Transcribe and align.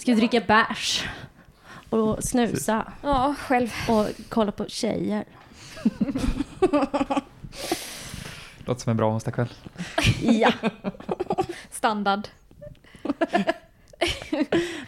Ska 0.00 0.14
vi 0.14 0.20
dricka 0.20 0.40
bärs? 0.40 1.04
Och 1.90 2.24
snusa 2.24 2.92
Ja, 3.02 3.34
själv. 3.38 3.72
och 3.88 4.06
kolla 4.28 4.52
på 4.52 4.68
tjejer. 4.68 5.24
Låter 8.64 8.80
som 8.82 8.90
en 8.90 8.96
bra 8.96 9.12
onsdagkväll. 9.12 9.48
Ja. 10.22 10.52
Standard. 11.70 12.28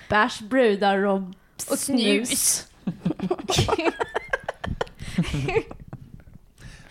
Bärs, 0.09 0.41
brudar 0.41 0.99
och, 0.99 1.23
Och 1.71 1.79
snus. 1.79 2.67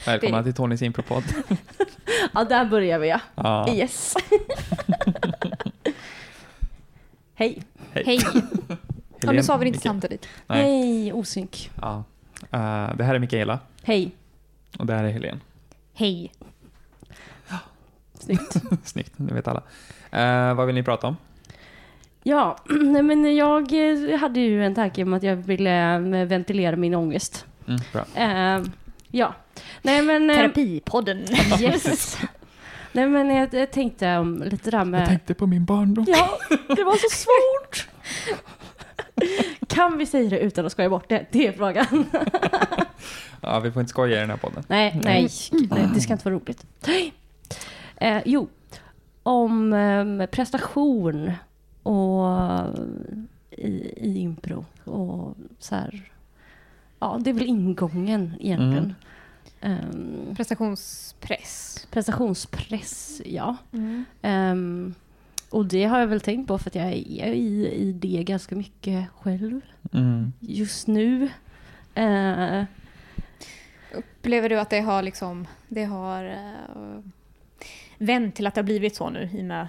Välkomna 0.05 0.37
Det- 0.37 0.43
till 0.43 0.53
Tonys 0.53 0.81
impropodd. 0.81 1.23
Ja, 2.33 2.43
där 2.43 2.65
börjar 2.65 2.99
vi 2.99 3.07
ja. 3.09 3.19
Ja. 3.35 3.69
Yes. 3.73 4.13
Hej. 7.35 7.63
Hej. 7.93 8.19
Ja, 9.23 9.31
nu 9.31 9.43
sa 9.43 9.57
vi 9.57 9.65
det 9.65 9.67
inte 9.67 9.77
Mikael. 9.77 9.93
samtidigt. 9.93 10.27
Nej. 10.47 10.61
Hej, 10.63 11.13
osynk. 11.13 11.71
Ja. 11.81 12.03
Eh, 12.51 12.95
det 12.95 13.03
här 13.03 13.15
är 13.15 13.19
Mikaela 13.19 13.59
Hej. 13.83 14.11
och 14.79 14.85
det 14.85 14.93
här 14.93 15.03
är 15.03 15.09
Helene. 15.11 15.39
Hej. 15.93 16.31
Snyggt. 18.13 18.55
Snyggt, 18.83 19.13
det 19.17 19.33
vet 19.33 19.47
alla. 19.47 19.63
Eh, 20.11 20.53
vad 20.53 20.65
vill 20.65 20.75
ni 20.75 20.83
prata 20.83 21.07
om? 21.07 21.17
Ja, 22.23 22.57
nej 22.69 23.03
men 23.03 23.35
jag 23.35 23.73
eh, 24.13 24.19
hade 24.19 24.39
ju 24.39 24.65
en 24.65 24.75
tanke 24.75 25.03
om 25.03 25.13
att 25.13 25.23
jag 25.23 25.35
ville 25.35 25.93
eh, 25.95 25.99
ventilera 26.27 26.75
min 26.75 26.95
ångest. 26.95 27.45
Mm, 27.67 27.79
bra. 27.93 28.05
Eh, 28.15 28.63
ja. 29.11 29.33
Nej 29.81 30.01
men... 30.01 30.29
eh, 30.29 30.35
Terapipodden. 30.35 31.25
Yes. 31.61 32.17
Nej 32.91 33.07
men 33.07 33.29
jag, 33.29 33.53
jag 33.53 33.71
tänkte 33.71 34.17
om 34.17 34.43
lite 34.43 34.71
där 34.71 34.85
med... 34.85 35.07
tänkte 35.07 35.33
på 35.33 35.47
min 35.47 35.65
barndom. 35.65 36.05
Ja, 36.07 36.29
det 36.49 36.83
var 36.83 36.95
så 36.95 37.15
svårt. 37.15 37.87
kan 39.67 39.97
vi 39.97 40.05
säga 40.05 40.29
det 40.29 40.39
utan 40.39 40.65
att 40.65 40.71
skoja 40.71 40.89
bort 40.89 41.09
det? 41.09 41.25
Det 41.31 41.47
är 41.47 41.51
frågan. 41.51 42.05
Ja, 43.43 43.59
vi 43.59 43.71
får 43.71 43.79
inte 43.79 43.89
skoja 43.89 44.17
i 44.17 44.19
den 44.19 44.29
här 44.29 44.37
podden. 44.37 44.63
Nej, 44.67 45.01
nej, 45.03 45.29
nej 45.51 45.89
det 45.93 46.01
ska 46.01 46.13
inte 46.13 46.25
vara 46.25 46.35
roligt. 46.35 46.65
Eh, 47.95 48.21
jo, 48.25 48.47
om 49.23 49.73
eh, 49.73 50.25
prestation 50.25 51.31
och 51.83 52.27
i, 53.51 53.93
i 53.97 54.19
impro 54.19 54.65
och 54.83 55.35
så 55.59 55.75
här. 55.75 56.11
Ja, 56.99 57.19
det 57.23 57.29
är 57.29 57.33
väl 57.33 57.45
ingången 57.47 58.33
egentligen. 58.39 58.95
Ehm, 59.61 60.35
Prestationspress. 60.35 61.70
Prestationspress, 61.91 63.21
ja. 63.25 63.57
Mm. 63.73 64.05
Ehm, 64.21 64.93
och 65.49 65.65
det 65.65 65.83
har 65.83 65.99
jag 65.99 66.07
väl 66.07 66.21
tänkt 66.21 66.47
på 66.47 66.57
för 66.57 66.69
att 66.69 66.75
jag 66.75 66.85
är 66.85 67.33
i, 67.33 67.71
i 67.73 67.91
det 67.91 68.23
ganska 68.23 68.55
mycket 68.55 69.09
själv 69.19 69.61
Mm. 69.93 70.33
just 70.39 70.87
nu. 70.87 71.29
Eh, 71.95 72.63
Upplever 73.93 74.49
du 74.49 74.59
att 74.59 74.69
det 74.69 74.79
har 74.79 75.01
liksom, 75.01 75.47
det 75.67 75.83
har 75.83 76.25
uh, 76.25 76.99
vänt 77.97 78.35
till 78.35 78.47
att 78.47 78.55
det 78.55 78.61
har 78.61 78.65
blivit 78.65 78.95
så 78.95 79.09
nu 79.09 79.29
i 79.33 79.41
och 79.41 79.45
med, 79.45 79.67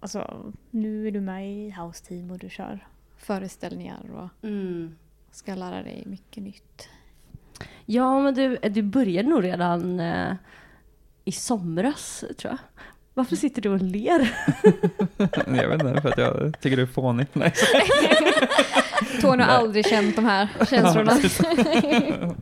alltså 0.00 0.52
nu 0.70 1.06
är 1.06 1.10
du 1.10 1.20
med 1.20 1.52
i 1.52 1.70
House 1.70 2.04
Team 2.04 2.30
och 2.30 2.38
du 2.38 2.50
kör 2.50 2.86
föreställningar 3.16 4.00
och 4.14 4.48
mm. 4.48 4.96
ska 5.30 5.54
lära 5.54 5.82
dig 5.82 6.02
mycket 6.06 6.42
nytt. 6.42 6.88
Ja, 7.86 8.20
men 8.20 8.34
du, 8.34 8.56
du 8.56 8.82
började 8.82 9.28
nog 9.28 9.44
redan 9.44 10.00
eh, 10.00 10.34
i 11.24 11.32
somras, 11.32 12.24
tror 12.38 12.50
jag. 12.52 12.58
Varför 13.14 13.36
sitter 13.36 13.62
du 13.62 13.68
och 13.68 13.80
ler? 13.82 14.36
jag 15.46 15.68
vet 15.68 15.82
inte, 15.82 16.00
för 16.02 16.08
att 16.08 16.18
jag 16.18 16.60
tycker 16.60 16.76
du 16.76 16.82
är 16.82 16.86
fånig. 16.86 17.26
Nej. 17.32 17.52
Tony 19.20 19.42
har 19.42 19.50
aldrig 19.50 19.86
känt 19.86 20.16
de 20.16 20.24
här 20.24 20.48
känslorna. 20.70 21.12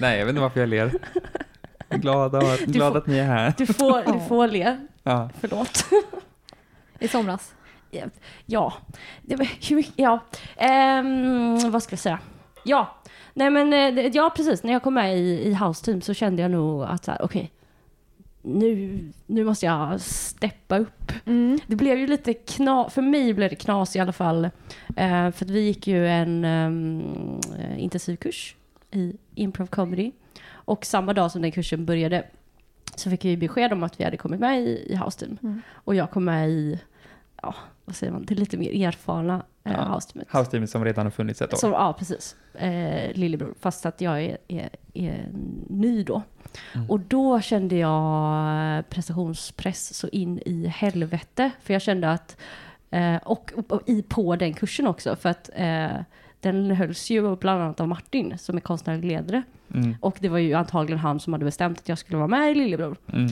Nej, 0.00 0.18
jag 0.18 0.26
vet 0.26 0.30
inte 0.30 0.40
varför 0.40 0.60
jag 0.60 0.68
ler. 0.68 0.92
Glad, 1.90 2.34
att- 2.34 2.60
glad 2.60 2.92
får- 2.92 2.98
att 2.98 3.06
ni 3.06 3.18
är 3.18 3.24
här. 3.24 3.54
Du 3.58 3.66
får, 3.66 4.12
du 4.12 4.20
får 4.28 4.48
le. 4.48 4.76
Ja. 5.02 5.30
Förlåt. 5.40 5.84
I 6.98 7.08
somras. 7.08 7.54
Ja, 8.46 8.72
ja. 9.96 10.20
Ehm, 10.56 11.70
vad 11.70 11.82
ska 11.82 11.92
jag 11.92 12.00
säga? 12.00 12.18
Ja, 12.64 12.94
nej 13.34 13.50
men 13.50 13.72
eh, 13.72 14.06
ja 14.06 14.32
precis. 14.36 14.62
När 14.62 14.72
jag 14.72 14.82
kom 14.82 14.94
med 14.94 15.18
i, 15.18 15.42
i 15.48 15.54
House 15.54 15.84
Team 15.84 16.00
så 16.00 16.14
kände 16.14 16.42
jag 16.42 16.50
nog 16.50 16.82
att 16.84 17.04
så 17.04 17.10
här, 17.10 17.22
okej, 17.22 17.50
nu, 18.46 19.04
nu 19.26 19.44
måste 19.44 19.66
jag 19.66 20.00
steppa 20.00 20.78
upp. 20.78 21.12
Mm. 21.24 21.58
Det 21.66 21.76
blev 21.76 21.98
ju 21.98 22.06
lite 22.06 22.34
knas, 22.34 22.94
för 22.94 23.02
mig 23.02 23.34
blev 23.34 23.50
det 23.50 23.56
knas 23.56 23.96
i 23.96 23.98
alla 23.98 24.12
fall. 24.12 24.44
Eh, 24.96 25.30
för 25.30 25.44
vi 25.44 25.60
gick 25.60 25.86
ju 25.86 26.08
en 26.08 26.44
um, 26.44 27.40
intensivkurs 27.76 28.56
i 28.90 29.16
improv 29.34 29.66
comedy. 29.66 30.12
Och 30.48 30.86
samma 30.86 31.12
dag 31.12 31.32
som 31.32 31.42
den 31.42 31.52
kursen 31.52 31.86
började 31.86 32.24
så 32.96 33.10
fick 33.10 33.24
vi 33.24 33.36
besked 33.36 33.72
om 33.72 33.82
att 33.82 34.00
vi 34.00 34.04
hade 34.04 34.16
kommit 34.16 34.40
med 34.40 34.62
i, 34.62 34.86
i 34.92 34.96
House 34.96 35.18
Team. 35.18 35.38
Mm. 35.42 35.62
Och 35.70 35.94
jag 35.94 36.10
kom 36.10 36.24
med 36.24 36.50
i, 36.50 36.80
ja, 37.42 37.54
vad 37.84 37.96
säger 37.96 38.12
man, 38.12 38.24
det 38.24 38.34
lite 38.34 38.56
mer 38.56 38.86
erfarna 38.86 39.44
eh, 39.66 39.72
Ja, 39.72 39.94
House 39.94 40.12
Teamet. 40.12 40.28
House 40.34 40.50
Team 40.50 40.66
som 40.66 40.84
redan 40.84 41.06
har 41.06 41.10
funnits 41.10 41.42
ett 41.42 41.52
år. 41.52 41.58
Som, 41.58 41.72
ja, 41.72 41.94
precis. 41.98 42.36
Eh, 42.54 43.12
lillebror. 43.12 43.54
Fast 43.60 43.86
att 43.86 44.00
jag 44.00 44.22
är, 44.22 44.38
är, 44.48 44.68
är 44.94 45.28
ny 45.68 46.02
då. 46.02 46.22
Mm. 46.74 46.90
Och 46.90 47.00
då 47.00 47.40
kände 47.40 47.76
jag 47.76 48.90
prestationspress 48.90 49.94
så 49.94 50.08
in 50.08 50.38
i 50.46 50.66
helvete. 50.66 51.50
För 51.62 51.72
jag 51.72 51.82
kände 51.82 52.10
att, 52.10 52.36
eh, 52.90 53.16
och, 53.16 53.52
och 53.68 53.82
i, 53.86 54.02
på 54.02 54.36
den 54.36 54.54
kursen 54.54 54.86
också, 54.86 55.16
för 55.16 55.28
att 55.28 55.50
eh, 55.54 55.96
den 56.40 56.70
hölls 56.70 57.10
ju 57.10 57.36
bland 57.36 57.62
annat 57.62 57.80
av 57.80 57.88
Martin 57.88 58.38
som 58.38 58.56
är 58.56 58.60
konstnärlig 58.60 59.04
ledare. 59.04 59.42
Mm. 59.74 59.96
Och 60.00 60.16
det 60.20 60.28
var 60.28 60.38
ju 60.38 60.54
antagligen 60.54 60.98
han 60.98 61.20
som 61.20 61.32
hade 61.32 61.44
bestämt 61.44 61.78
att 61.78 61.88
jag 61.88 61.98
skulle 61.98 62.18
vara 62.18 62.28
med 62.28 62.50
i 62.50 62.54
Lillebror. 62.54 62.96
Mm. 63.12 63.26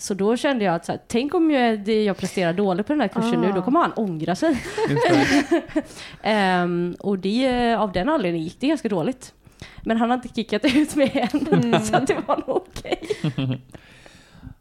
Så 0.00 0.14
då 0.14 0.36
kände 0.36 0.64
jag 0.64 0.74
att 0.74 0.84
så 0.86 0.92
här, 0.92 1.00
tänk 1.06 1.34
om 1.34 1.50
jag, 1.50 1.80
det 1.80 2.04
jag 2.04 2.16
presterar 2.16 2.52
dåligt 2.52 2.86
på 2.86 2.92
den 2.92 3.00
här 3.00 3.08
kursen 3.08 3.40
nu, 3.40 3.48
Ah. 3.50 3.54
då 3.54 3.62
kommer 3.62 3.80
han 3.80 3.92
ångra 3.92 4.34
sig. 4.34 4.62
Ehm, 6.22 6.96
och 7.00 7.18
det, 7.18 7.74
av 7.74 7.92
den 7.92 8.08
anledningen 8.08 8.44
gick 8.44 8.60
det 8.60 8.66
ganska 8.66 8.88
dåligt. 8.88 9.34
Men 9.82 9.96
han 9.96 10.10
har 10.10 10.16
inte 10.16 10.28
kickat 10.28 10.64
ut 10.64 10.96
mig 10.96 11.28
än, 11.32 11.84
så 11.84 11.96
att 11.96 12.06
det 12.06 12.16
var 12.26 12.36
nog 12.46 12.56
okej. 12.56 13.08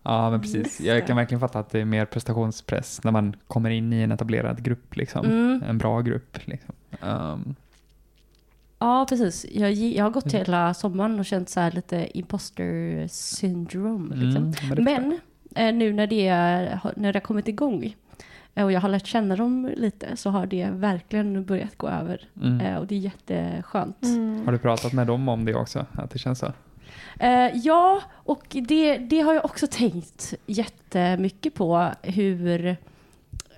Ja, 0.04 0.30
men 0.30 0.42
precis. 0.42 0.82
Jag 0.82 1.08
kan 1.08 1.16
verkligen 1.18 1.40
fatta 1.40 1.60
att 1.60 1.70
det 1.70 1.80
är 1.80 1.86
mer 1.86 2.06
prestationspress 2.06 3.04
när 3.04 3.12
man 3.12 3.36
kommer 3.48 3.70
in 3.70 3.94
i 3.94 4.02
en 4.02 4.12
etablerad 4.12 4.64
grupp, 4.64 4.96
liksom. 4.96 5.26
Mm. 5.26 5.64
En 5.70 5.78
bra 5.78 6.02
grupp, 6.02 6.38
liksom. 6.46 6.76
Um, 7.02 7.56
Ja, 8.80 9.06
precis. 9.10 9.46
Jag, 9.52 9.72
jag 9.72 10.04
har 10.06 10.12
gått 10.12 10.34
hela 10.34 10.74
sommaren 10.74 11.20
och 11.20 11.26
känt 11.26 11.50
så 11.50 11.60
här 11.60 11.72
lite 11.72 12.18
imposter 12.18 13.08
syndrome. 13.08 14.16
Liksom. 14.16 14.54
mm, 14.72 14.84
men 14.84 15.20
nu 15.56 15.94
när 15.94 16.08
det, 16.08 16.28
har- 16.84 16.94
när 16.96 17.14
det 17.14 17.20
har 17.20 17.22
kommit 17.24 17.48
igång 17.48 17.96
eh, 18.56 18.64
och 18.66 18.72
jag 18.72 18.82
har 18.82 18.90
lärt 18.90 19.08
känna 19.08 19.36
dem 19.36 19.72
lite 19.78 20.16
så 20.16 20.30
har 20.30 20.46
det 20.46 20.70
verkligen 20.72 21.46
börjat 21.46 21.78
gå 21.78 21.88
över. 21.88 22.22
mm. 22.42 22.62
Eh, 22.62 22.78
och 22.78 22.88
det 22.88 22.96
är 22.96 23.00
jätteskönt. 23.00 24.04
Mm. 24.04 24.46
Har 24.46 24.52
du 24.52 24.58
pratat 24.60 24.94
med 24.94 25.08
dem 25.08 25.30
om 25.30 25.46
det 25.46 25.56
också? 25.56 25.86
Att 25.92 26.12
det 26.12 26.20
känns 26.20 26.40
så? 26.40 26.52
Eh, 27.20 27.52
ja, 27.54 28.02
och 28.14 28.46
det, 28.50 28.98
det 28.98 29.20
har 29.22 29.34
jag 29.34 29.46
också 29.46 29.68
tänkt 29.68 30.34
jättemycket 30.46 31.54
på. 31.54 31.92
Hur 32.02 32.78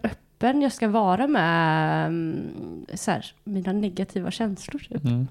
öppen 0.03 0.61
jag 0.61 0.71
ska 0.71 0.87
vara 0.87 1.27
med 1.27 2.05
mm, 2.07 2.85
så 2.93 3.11
här, 3.11 3.25
mina 3.43 3.71
negativa 3.73 4.31
känslor. 4.31 4.79
Typ. 4.89 5.03
Mm. 5.05 5.27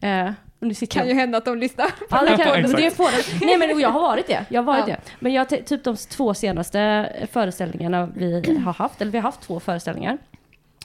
Eh, 0.00 0.26
och 0.28 0.34
nu 0.60 0.74
sitter 0.74 0.94
Kan 0.98 1.04
ju 1.06 1.12
jag... 1.12 1.16
hända 1.20 1.38
att 1.38 1.44
de 1.44 1.58
lyssnar. 1.58 1.86
Ja, 2.10 2.20
det 2.20 2.44
kan, 2.44 2.62
det 2.62 2.90
får 2.90 3.40
det. 3.40 3.46
Nej 3.46 3.58
men 3.58 3.80
jag 3.80 3.88
har 3.90 4.00
varit 4.00 4.26
det. 4.26 4.44
Jag 4.48 4.62
har 4.62 4.66
varit 4.66 4.88
Ja. 4.88 4.94
det. 4.94 5.00
Men 5.20 5.32
jag, 5.32 5.48
typ 5.48 5.84
de 5.84 5.96
två 5.96 6.34
senaste 6.34 7.08
föreställningarna 7.32 8.06
vi 8.14 8.58
har 8.64 8.72
haft, 8.72 9.00
eller 9.00 9.12
vi 9.12 9.18
har 9.18 9.22
haft 9.22 9.40
två 9.40 9.60
föreställningar. 9.60 10.18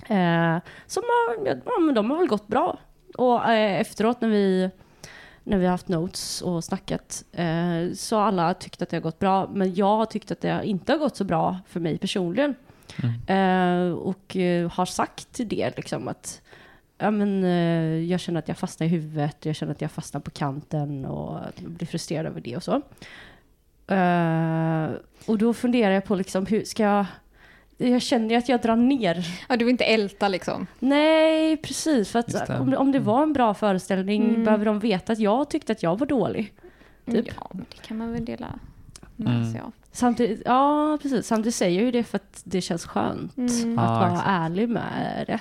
Eh, 0.07 0.57
som 0.87 1.03
har, 1.03 1.47
ja, 1.65 1.79
men 1.79 1.95
de 1.95 2.09
har 2.11 2.17
väl 2.17 2.27
gått 2.27 2.47
bra. 2.47 2.77
Och 3.17 3.49
eh, 3.49 3.79
efteråt 3.81 4.21
när 4.21 4.29
vi, 4.29 4.69
när 5.43 5.57
vi 5.57 5.65
har 5.65 5.71
haft 5.71 5.87
notes 5.87 6.41
och 6.41 6.63
snackat 6.63 7.23
eh, 7.31 7.93
så 7.95 8.15
har 8.17 8.23
alla 8.23 8.53
tyckt 8.53 8.81
att 8.81 8.89
det 8.89 8.97
har 8.97 9.01
gått 9.01 9.19
bra. 9.19 9.49
Men 9.53 9.75
jag 9.75 9.97
har 9.97 10.05
tyckt 10.05 10.31
att 10.31 10.41
det 10.41 10.61
inte 10.63 10.91
har 10.91 10.99
gått 10.99 11.15
så 11.15 11.23
bra 11.23 11.57
för 11.67 11.79
mig 11.79 11.97
personligen. 11.97 12.55
Eh, 13.27 13.91
och 13.91 14.35
eh, 14.37 14.71
har 14.71 14.85
sagt 14.85 15.27
det 15.33 15.73
liksom 15.77 16.07
att 16.07 16.41
ja, 16.97 17.11
men, 17.11 17.43
eh, 17.43 18.03
jag 18.11 18.19
känner 18.19 18.39
att 18.39 18.47
jag 18.47 18.57
fastnar 18.57 18.87
i 18.87 18.89
huvudet, 18.89 19.45
jag 19.45 19.55
känner 19.55 19.71
att 19.71 19.81
jag 19.81 19.91
fastnar 19.91 20.21
på 20.21 20.31
kanten 20.31 21.05
och 21.05 21.39
blir 21.57 21.87
frustrerad 21.87 22.25
över 22.25 22.41
det 22.41 22.55
och 22.57 22.63
så. 22.63 22.81
Eh, 23.87 24.89
och 25.25 25.37
då 25.37 25.53
funderar 25.53 25.91
jag 25.93 26.05
på 26.05 26.15
liksom 26.15 26.45
hur 26.45 26.63
ska 26.63 26.83
jag 26.83 27.05
jag 27.77 28.01
känner 28.01 28.29
ju 28.29 28.35
att 28.35 28.49
jag 28.49 28.61
drar 28.61 28.75
ner. 28.75 29.25
Ja, 29.49 29.57
du 29.57 29.65
vill 29.65 29.71
inte 29.71 29.83
älta 29.83 30.27
liksom. 30.27 30.67
Nej, 30.79 31.57
precis. 31.57 32.09
För 32.11 32.19
att 32.19 32.47
det. 32.47 32.59
om, 32.59 32.69
det- 32.71 32.77
om 32.77 32.91
det 32.91 32.99
var 32.99 33.23
en 33.23 33.33
bra 33.33 33.53
föreställning 33.53 34.23
Mm. 34.29 34.43
behöver 34.45 34.65
de 34.65 34.79
veta 34.79 35.13
att 35.13 35.19
jag 35.19 35.49
tyckte 35.49 35.71
att 35.71 35.83
jag 35.83 35.99
var 35.99 36.07
dålig. 36.07 36.53
Typ. 37.05 37.27
Ja, 37.39 37.49
men 37.53 37.65
det 37.69 37.87
kan 37.87 37.97
man 37.97 38.11
väl 38.13 38.25
dela 38.25 38.47
med 39.15 39.35
Mm. 39.35 39.51
sig 39.51 39.61
av. 39.61 39.71
Samtidigt, 39.91 40.41
ja, 40.45 40.97
precis. 41.01 41.25
Samtidigt 41.27 41.55
säger 41.55 41.75
jag 41.79 41.85
ju 41.85 41.91
det 41.91 42.03
för 42.03 42.15
att 42.15 42.41
det 42.43 42.61
känns 42.61 42.85
skönt 42.85 43.37
Mm. 43.37 43.79
att 43.79 43.85
Ja, 43.85 43.93
vara 43.99 44.11
exakt. 44.11 44.27
ärlig 44.29 44.69
med 44.69 45.23
det. 45.27 45.39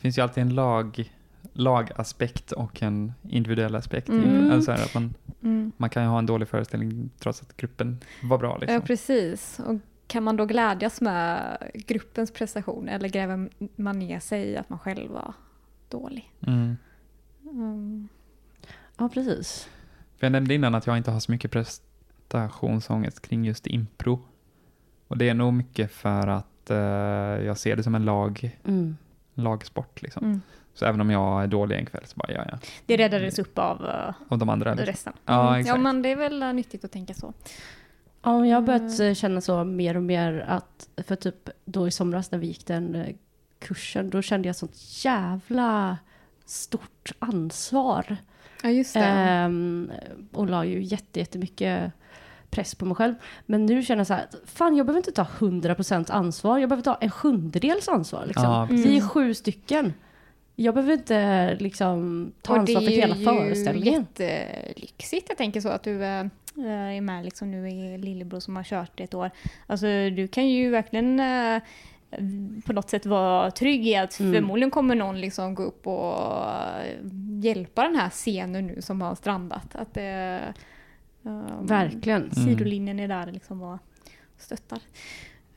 Finns 0.00 0.18
ju 0.18 0.22
alltid 0.22 0.42
en 0.42 0.54
lag, 0.54 1.12
lagaspekt 1.52 2.52
och 2.52 2.82
en 2.82 3.12
individuell 3.28 3.74
aspekt. 3.74 4.08
Mm. 4.08 4.50
Alltså 4.50 4.72
att 4.72 4.94
man, 4.94 5.14
Mm. 5.42 5.72
man 5.76 5.90
kan 5.90 6.02
ju 6.02 6.08
ha 6.08 6.18
en 6.18 6.26
dålig 6.26 6.48
föreställning 6.48 7.10
trots 7.18 7.42
att 7.42 7.56
gruppen 7.56 7.98
var 8.22 8.38
bra. 8.38 8.58
Liksom. 8.58 8.74
Ja, 8.74 8.80
precis. 8.80 9.60
Och 9.66 9.74
kan 10.06 10.22
man 10.22 10.36
då 10.36 10.46
glädjas 10.46 11.00
med 11.00 11.58
gruppens 11.74 12.30
prestation 12.32 12.88
eller 12.88 13.08
gräver 13.08 13.48
man 13.76 13.98
ner 13.98 14.20
sig 14.20 14.44
i 14.48 14.56
att 14.56 14.70
man 14.70 14.78
själv 14.78 15.10
var 15.10 15.32
dålig? 15.88 16.32
Mm. 16.46 16.76
Mm. 17.42 18.08
Ja, 18.98 19.08
precis. 19.08 19.68
För 20.18 20.26
jag 20.26 20.32
nämnde 20.32 20.54
innan 20.54 20.74
att 20.74 20.86
jag 20.86 20.96
inte 20.96 21.10
har 21.10 21.20
så 21.20 21.32
mycket 21.32 21.50
prestationsångest 21.50 23.22
kring 23.22 23.44
just 23.44 23.66
impro. 23.66 24.20
Och 25.08 25.18
det 25.18 25.28
är 25.28 25.34
nog 25.34 25.52
mycket 25.54 25.92
för 25.92 26.26
att 26.26 26.70
eh, 26.70 26.76
jag 27.46 27.58
ser 27.58 27.76
det 27.76 27.82
som 27.82 27.94
en 27.94 28.04
lag, 28.04 28.58
Mm. 28.64 28.96
Lagsport. 29.38 30.02
Liksom. 30.02 30.24
Mm. 30.24 30.42
Så 30.74 30.84
även 30.86 31.00
om 31.00 31.10
jag 31.10 31.42
är 31.42 31.46
dålig 31.46 31.76
en 31.78 31.86
kväll 31.86 32.02
så 32.06 32.16
bara, 32.16 32.32
ja 32.32 32.44
ja. 32.52 32.58
Det 32.86 32.96
räddades 32.96 33.38
upp 33.38 33.58
av 33.58 33.86
eh, 33.88 34.14
Och 34.28 34.38
de 34.38 34.48
andra. 34.48 34.70
Liksom. 34.74 34.86
resten. 34.86 35.12
Ja, 35.24 35.48
Mm. 35.48 35.60
exakt. 35.60 35.76
ja, 35.76 35.82
men 35.82 36.02
det 36.02 36.08
är 36.12 36.16
väl 36.16 36.42
eh, 36.42 36.52
nyttigt 36.52 36.84
att 36.84 36.92
tänka 36.92 37.14
så. 37.14 37.32
Ja, 38.22 38.46
jag 38.46 38.56
har 38.56 38.62
börjat 38.62 38.98
Mm. 38.98 39.08
eh, 39.08 39.14
känna 39.14 39.40
så 39.40 39.64
mer 39.64 39.96
och 39.96 40.02
mer 40.02 40.44
att, 40.48 40.88
för 41.06 41.16
typ 41.16 41.48
då 41.64 41.88
i 41.88 41.90
somras 41.90 42.30
när 42.30 42.38
vi 42.38 42.46
gick 42.46 42.66
den 42.66 43.16
kursen, 43.58 44.10
då 44.10 44.22
kände 44.22 44.48
jag 44.48 44.56
sånt 44.56 45.04
jävla 45.04 45.98
stort 46.44 47.12
ansvar. 47.18 48.16
Ja, 48.62 48.70
just 48.70 48.96
Ehm, 48.96 49.90
och 50.32 50.46
la 50.50 50.64
ju 50.64 50.82
jätte, 50.82 51.20
jättemycket 51.20 51.92
press 52.50 52.74
på 52.74 52.84
mig 52.84 52.94
själv. 52.94 53.14
Men 53.46 53.66
nu 53.66 53.82
känner 53.82 54.00
jag 54.00 54.06
så 54.06 54.14
här, 54.14 54.26
fan 54.44 54.76
jag 54.76 54.86
behöver 54.86 54.98
inte 54.98 55.12
ta 55.12 55.24
100% 55.38 56.12
ansvar, 56.12 56.58
jag 56.58 56.68
behöver 56.68 56.82
ta 56.84 56.94
en 57.00 57.10
sjundedels 57.10 57.88
ansvar. 57.88 58.24
Liksom. 58.26 58.44
Ja, 58.44 58.64
Mm. 58.70 58.82
Vi 58.82 58.96
är 58.96 59.00
sju 59.08 59.34
stycken. 59.34 59.94
Jag 60.56 60.74
behöver 60.74 60.92
inte 60.92 61.54
liksom, 61.60 62.32
ta 62.42 62.56
ansvar 62.58 62.80
för 62.80 62.88
hela 62.90 63.14
föreställningen. 63.14 64.06
det 64.16 64.24
är 64.24 64.48
ju 64.56 64.62
jättelyxigt, 64.68 65.26
jag 65.28 65.38
tänker 65.38 65.60
så, 65.60 65.68
att 65.68 65.82
du 65.82 66.04
eh, 66.04 66.26
är 66.96 67.00
med 67.00 67.24
liksom 67.24 67.50
nu 67.50 67.68
i 67.70 67.98
Lillebror 67.98 68.40
som 68.40 68.56
har 68.56 68.62
kört 68.64 69.00
ett 69.00 69.14
år. 69.14 69.30
Alltså 69.66 69.86
du 69.86 70.28
kan 70.28 70.48
ju 70.48 70.70
verkligen 70.70 71.20
eh, 71.20 71.62
på 72.66 72.72
något 72.72 72.90
sätt 72.90 73.06
vara 73.06 73.50
trygg 73.50 73.86
i 73.86 73.96
att 73.96 74.20
Mm. 74.20 74.32
förmodligen 74.34 74.70
kommer 74.70 74.94
någon 74.94 75.20
liksom 75.20 75.54
gå 75.54 75.62
upp 75.62 75.86
och 75.86 76.18
eh, 76.50 76.96
hjälpa 77.42 77.82
den 77.82 77.96
här 77.96 78.10
scenen 78.10 78.66
nu 78.66 78.82
som 78.82 79.02
har 79.02 79.14
strandat. 79.14 79.74
Att 79.76 79.94
det, 79.94 80.40
eh, 81.24 81.60
Verkligen. 81.62 82.30
Sidolinjen 82.34 83.00
är 83.00 83.08
där 83.08 83.32
liksom 83.32 83.62
och 83.62 83.78
stöttar. 84.38 84.78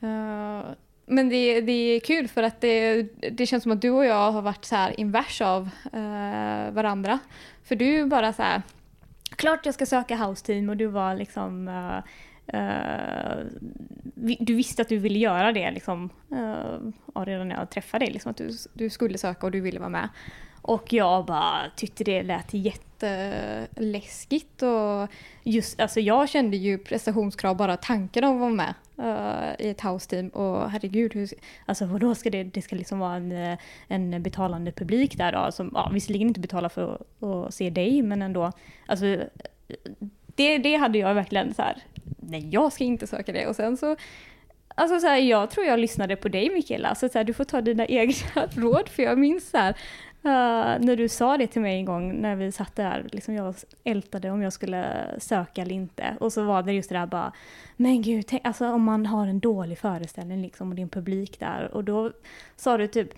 Eh, 0.00 0.62
men 1.06 1.28
det, 1.28 1.60
det 1.60 1.72
är 1.72 2.00
kul 2.00 2.28
för 2.28 2.42
att 2.42 2.60
det, 2.60 3.02
det 3.32 3.46
känns 3.46 3.62
som 3.62 3.72
att 3.72 3.82
du 3.82 3.90
och 3.90 4.04
jag 4.04 4.32
har 4.32 4.42
varit 4.42 4.64
så 4.64 4.76
här 4.76 5.00
invers 5.00 5.40
av 5.40 5.68
eh, 5.92 6.70
varandra. 6.72 7.18
För 7.64 7.76
du 7.76 8.06
bara 8.06 8.32
så 8.32 8.42
här, 8.42 8.62
klart 9.36 9.66
jag 9.66 9.74
ska 9.74 9.86
söka 9.86 10.16
house 10.16 10.44
team 10.46 10.68
och 10.68 10.76
du 10.76 10.86
var 10.86 11.14
liksom 11.16 11.68
eh, 11.68 11.98
vi- 14.14 14.36
du 14.40 14.54
visste 14.54 14.82
att 14.82 14.88
du 14.88 14.98
ville 14.98 15.18
göra 15.18 15.52
det 15.52 15.70
liksom, 15.70 16.10
uh, 16.32 17.22
redan 17.24 17.48
när 17.48 17.56
jag 17.56 17.70
träffade 17.70 18.04
dig, 18.04 18.12
liksom, 18.12 18.30
att 18.30 18.36
du, 18.36 18.50
du 18.72 18.90
skulle 18.90 19.18
söka 19.18 19.46
och 19.46 19.52
du 19.52 19.60
ville 19.60 19.78
vara 19.78 19.88
med. 19.88 20.08
Och 20.62 20.92
jag 20.92 21.24
bara 21.24 21.70
tyckte 21.76 22.04
det 22.04 22.22
lät 22.22 22.54
jätteläskigt. 22.54 24.62
Och 24.62 25.08
just, 25.42 25.80
alltså 25.80 26.00
jag 26.00 26.28
kände 26.28 26.56
ju 26.56 26.78
prestationskrav 26.78 27.56
bara 27.56 27.76
tanken 27.76 28.24
om 28.24 28.34
att 28.34 28.40
vara 28.40 28.50
med 28.50 28.74
uh, 28.98 29.66
i 29.66 29.70
ett 29.70 29.80
house-team. 29.80 30.28
Och 30.28 30.70
herregud, 30.70 31.14
hur, 31.14 31.28
alltså 31.66 31.86
vadå 31.86 32.14
ska 32.14 32.30
det, 32.30 32.44
det 32.44 32.62
ska 32.62 32.76
liksom 32.76 32.98
vara 32.98 33.14
en, 33.14 33.32
eh, 33.32 33.58
en 33.88 34.22
betalande 34.22 34.72
publik 34.72 35.18
där 35.18 35.32
då? 35.32 35.52
Som 35.52 35.70
ja, 35.74 35.90
visserligen 35.92 36.28
inte 36.28 36.40
betalar 36.40 36.68
för 36.68 36.94
att, 36.94 37.22
att 37.22 37.54
se 37.54 37.70
dig, 37.70 38.02
men 38.02 38.22
ändå. 38.22 38.52
Alltså, 38.86 39.04
det, 40.26 40.58
det 40.58 40.76
hade 40.76 40.98
jag 40.98 41.14
verkligen 41.14 41.54
så 41.54 41.62
här, 41.62 41.76
nej 42.20 42.48
jag 42.50 42.72
ska 42.72 42.84
inte 42.84 43.06
söka 43.06 43.32
det. 43.32 43.46
Och 43.46 43.56
sen 43.56 43.76
så 43.76 43.96
Alltså 44.74 45.00
så 45.00 45.06
här, 45.06 45.16
jag 45.16 45.50
tror 45.50 45.66
jag 45.66 45.78
lyssnade 45.78 46.16
på 46.16 46.28
dig 46.28 46.50
Mikaela, 46.50 46.94
så, 46.94 47.08
så 47.08 47.18
här, 47.18 47.24
du 47.24 47.34
får 47.34 47.44
ta 47.44 47.60
dina 47.60 47.86
egna 47.86 48.14
råd 48.56 48.88
för 48.88 49.02
jag 49.02 49.18
minns 49.18 49.50
så 49.50 49.56
här, 49.56 49.76
eh, 50.24 50.80
när 50.80 50.96
du 50.96 51.08
sa 51.08 51.36
det 51.36 51.46
till 51.46 51.62
mig 51.62 51.76
en 51.76 51.84
gång 51.84 52.20
när 52.20 52.36
vi 52.36 52.52
satt 52.52 52.76
där, 52.76 53.08
liksom 53.12 53.34
jag 53.34 53.54
ältade 53.84 54.30
om 54.30 54.42
jag 54.42 54.52
skulle 54.52 55.06
söka 55.18 55.62
eller 55.62 55.74
inte. 55.74 56.16
Och 56.20 56.32
så 56.32 56.44
var 56.44 56.62
det 56.62 56.72
just 56.72 56.88
det 56.88 56.98
där 56.98 57.06
bara, 57.06 57.32
men 57.76 58.02
gud, 58.02 58.26
tänk, 58.26 58.46
alltså 58.46 58.68
om 58.68 58.82
man 58.82 59.06
har 59.06 59.26
en 59.26 59.40
dålig 59.40 59.78
föreställning 59.78 60.42
liksom 60.42 60.68
och 60.68 60.74
det 60.74 60.80
är 60.80 60.84
en 60.84 60.88
publik 60.88 61.40
där. 61.40 61.74
Och 61.74 61.84
då 61.84 62.12
sa 62.56 62.76
du 62.76 62.86
typ, 62.86 63.14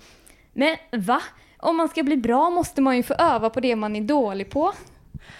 men 0.53 0.77
va? 0.93 1.23
Om 1.59 1.77
man 1.77 1.89
ska 1.89 2.03
bli 2.03 2.17
bra 2.17 2.51
måste 2.51 2.83
man 2.83 2.97
ju 2.97 3.03
få 3.03 3.15
öva 3.15 3.51
på 3.51 3.61
det 3.61 3.77
man 3.77 3.97
är 3.97 4.01
dålig 4.01 4.51
på. 4.51 4.73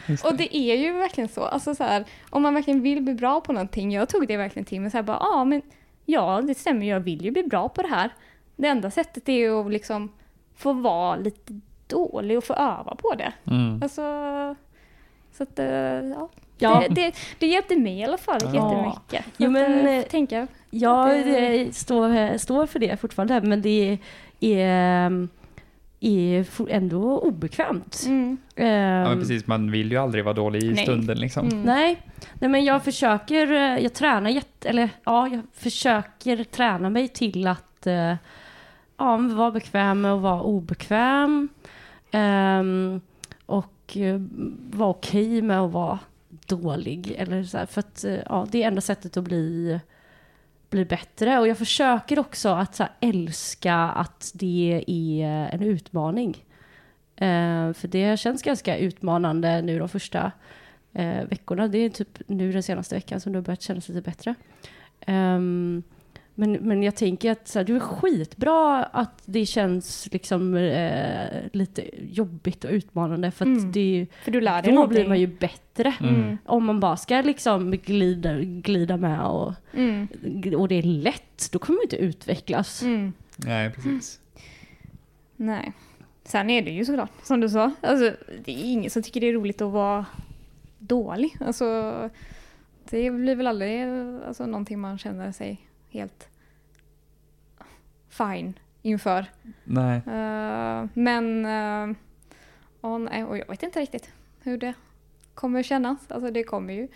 Just 0.07 0.25
Och 0.25 0.37
det 0.37 0.57
är 0.57 0.77
ju 0.77 0.93
verkligen 0.93 1.29
så. 1.29 1.43
Alltså 1.43 1.75
så 1.75 1.85
här, 1.85 2.05
om 2.31 2.43
man 2.43 2.55
verkligen 2.55 2.83
vill 2.83 3.03
bli 3.03 3.15
bra 3.15 3.41
på 3.41 3.53
någonting. 3.53 3.93
Jag 3.93 4.09
tog 4.09 4.29
det 4.29 4.37
verkligen 4.37 4.67
till 4.67 4.81
mig. 4.81 4.91
Så 4.91 4.97
här, 4.97 5.03
bara, 5.03 5.19
ah, 5.19 5.45
men, 5.45 5.63
ja, 6.05 6.43
det 6.43 6.55
stämmer. 6.55 6.87
Jag 6.87 7.01
vill 7.01 7.25
ju 7.25 7.31
bli 7.31 7.43
bra 7.43 7.69
på 7.69 7.83
det 7.83 7.89
här. 7.89 8.11
Det 8.57 8.69
enda 8.69 8.91
sättet 8.91 9.29
är 9.29 9.33
ju 9.33 9.61
att 9.61 9.73
liksom 9.73 10.13
få 10.57 10.73
vara 10.73 11.17
lite 11.17 11.61
dålig 11.87 12.39
och 12.39 12.45
få 12.45 12.55
öva 12.55 12.95
på 12.99 13.15
det. 13.19 13.33
Mm. 13.51 13.81
Alltså, 13.83 14.03
så 15.33 15.43
att, 15.43 15.59
eh, 15.59 15.67
ja. 15.67 16.29
Ja. 16.59 16.83
Det, 16.89 16.95
det, 16.95 17.15
det 17.39 17.47
hjälpte 17.47 17.77
mig 17.77 17.99
i 17.99 18.05
alla 18.05 18.19
fall 18.19 18.39
Ja. 18.43 18.49
jättemycket. 18.55 19.25
Jo, 19.37 19.47
att, 19.47 19.53
men, 19.53 19.87
eh, 19.87 19.97
eh, 19.99 20.03
tänka. 20.05 20.47
Jag 20.71 21.09
Det- 21.09 21.77
står, 21.77 22.39
står 22.39 22.67
för 22.67 22.79
det 22.79 23.01
fortfarande, 23.01 23.41
men 23.41 23.63
det 23.63 23.99
är, 24.41 25.29
är 26.01 26.45
for- 26.45 26.71
ändå 26.71 27.19
obekvämt. 27.19 28.03
Mm. 28.07 28.37
Ja, 28.55 28.65
men 28.65 29.07
Ehm, 29.13 29.19
precis, 29.19 29.47
man 29.47 29.71
vill 29.71 29.91
ju 29.91 29.99
aldrig 29.99 30.25
vara 30.25 30.35
dålig 30.35 30.63
i 30.63 30.73
Nej. 30.73 30.85
stunden 30.85 31.19
liksom. 31.19 31.47
Mm. 31.49 31.63
Nej, 31.63 32.03
nej, 32.35 32.51
men 32.51 32.65
jag 32.65 32.85
försöker, 32.85 33.47
jag 33.79 33.95
tränar 33.95 34.31
jätte, 34.31 34.69
eller 34.69 34.89
ja, 35.05 35.29
jag 35.29 35.41
försöker 35.53 36.45
träna 36.45 36.91
mig 36.91 37.09
till 37.09 37.47
att 37.47 37.87
eh, 37.87 38.15
ja, 39.05 39.35
vara 39.37 39.51
bekväm 39.51 40.01
med 40.01 40.13
att 40.13 40.21
vara 40.21 40.43
obekväm. 40.43 41.49
Um, 42.13 43.01
och 43.47 43.97
uh, 43.97 44.23
vara 44.71 44.91
okej 44.91 45.43
med 45.43 45.61
att 45.61 45.73
vara 45.73 45.99
dålig. 46.47 47.15
Eller 47.19 47.45
så 47.45 47.59
här, 47.59 47.67
för 47.67 47.81
att 47.81 48.05
uh, 48.07 48.19
ja, 48.27 48.47
det 48.51 48.63
är 48.63 48.69
enda 48.69 48.81
sättet 48.81 49.17
att 49.17 49.25
bli, 49.25 49.81
bli 50.71 50.85
bättre. 50.85 51.39
Och 51.39 51.49
jag 51.49 51.59
försöker 51.59 52.19
också 52.19 52.49
att 52.49 52.75
så 52.75 52.83
här, 52.83 52.93
älska 53.01 53.75
att 53.75 54.31
det 54.35 54.85
är 54.87 55.55
en 55.55 55.63
utmaning. 55.63 56.45
Uh, 57.15 57.73
för 57.73 57.89
det 57.89 58.21
känns 58.21 58.43
ganska 58.43 58.77
utmanande 58.77 59.63
nu 59.63 59.79
de 59.79 59.89
första 59.89 60.33
eh, 60.95 61.25
veckorna. 61.25 61.69
Det 61.69 61.79
är 61.79 61.91
typ 61.91 62.19
nu 62.27 62.53
den 62.53 62.63
senaste 62.63 62.95
veckan 62.95 63.21
som 63.21 63.33
det 63.33 63.39
har 63.39 63.45
börjat 63.45 63.63
kännas 63.63 63.89
lite 63.89 64.01
bättre. 64.01 64.35
Um, 65.07 65.83
men, 66.35 66.53
men 66.53 66.83
jag 66.83 66.97
tänker 66.97 67.31
att 67.33 67.49
så 67.49 67.59
här, 67.59 67.67
det 67.67 67.73
är 67.73 67.81
skitbra 67.81 68.85
att 68.85 69.23
det 69.25 69.47
känns 69.47 70.09
liksom 70.13 70.55
eh, 70.57 71.29
lite 71.53 71.91
jobbigt 72.13 72.65
och 72.65 72.71
utmanande 72.71 73.31
för 73.31 73.45
att 73.45 73.59
Mm. 73.59 73.73
det 73.73 73.81
är 73.81 73.85
ju, 73.95 74.07
För 74.25 74.31
du 74.31 74.41
lär 74.41 74.63
dig 74.63 74.71
då 74.73 74.75
någonting. 74.75 74.95
blir 74.95 75.09
man 75.09 75.21
ju 75.21 75.27
bättre. 75.27 75.95
Mm. 76.01 76.39
Om 76.47 76.65
man 76.65 76.81
bara 76.81 76.97
ska 76.97 77.21
liksom 77.21 77.71
glida, 77.71 78.39
glida 78.41 78.97
med 78.97 79.21
och, 79.27 79.53
Mm. 79.75 80.09
och 80.57 80.69
det 80.69 80.75
är 80.75 80.83
lätt, 80.83 81.49
då 81.53 81.59
kommer 81.59 81.77
man 81.77 81.83
inte 81.85 81.97
utvecklas. 81.97 82.83
Mm. 82.83 83.13
Nej, 83.37 83.71
precis. 83.71 84.21
Nej. 85.37 85.73
Sen 86.25 86.51
är 86.51 86.63
det 86.63 86.71
ju 86.71 86.85
såklart, 86.85 87.11
som 87.23 87.41
du 87.41 87.49
sa, 87.49 87.71
alltså, 87.81 88.13
det 88.45 88.53
är 88.53 88.65
ingen 88.73 88.91
som 88.91 89.03
tycker 89.03 89.21
det 89.21 89.27
är 89.29 89.33
roligt 89.33 89.63
att 89.63 89.73
vara 89.73 90.07
dålig. 90.79 91.37
Alltså, 91.41 91.93
det 92.91 93.11
blir 93.11 93.37
väl 93.37 93.47
aldrig 93.47 93.83
alltså, 94.27 94.47
någonting 94.47 94.81
man 94.81 94.99
känner 94.99 95.33
sig 95.33 95.61
helt 95.95 96.29
fine 98.09 98.59
inför. 98.83 99.27
Nej. 99.65 99.97
Eh, 99.97 100.87
men, 100.95 101.47
uh, 101.47 101.97
oh, 102.81 102.99
nej, 102.99 103.25
och 103.25 103.39
jag 103.39 103.49
vet 103.49 103.63
inte 103.63 103.81
riktigt 103.81 104.13
hur 104.41 104.59
det 104.59 104.75
kommer 105.35 105.63
kännas. 105.63 106.11
Alltså 106.11 106.31
det 106.31 106.45
kommer 106.45 106.75
ju 106.75 106.89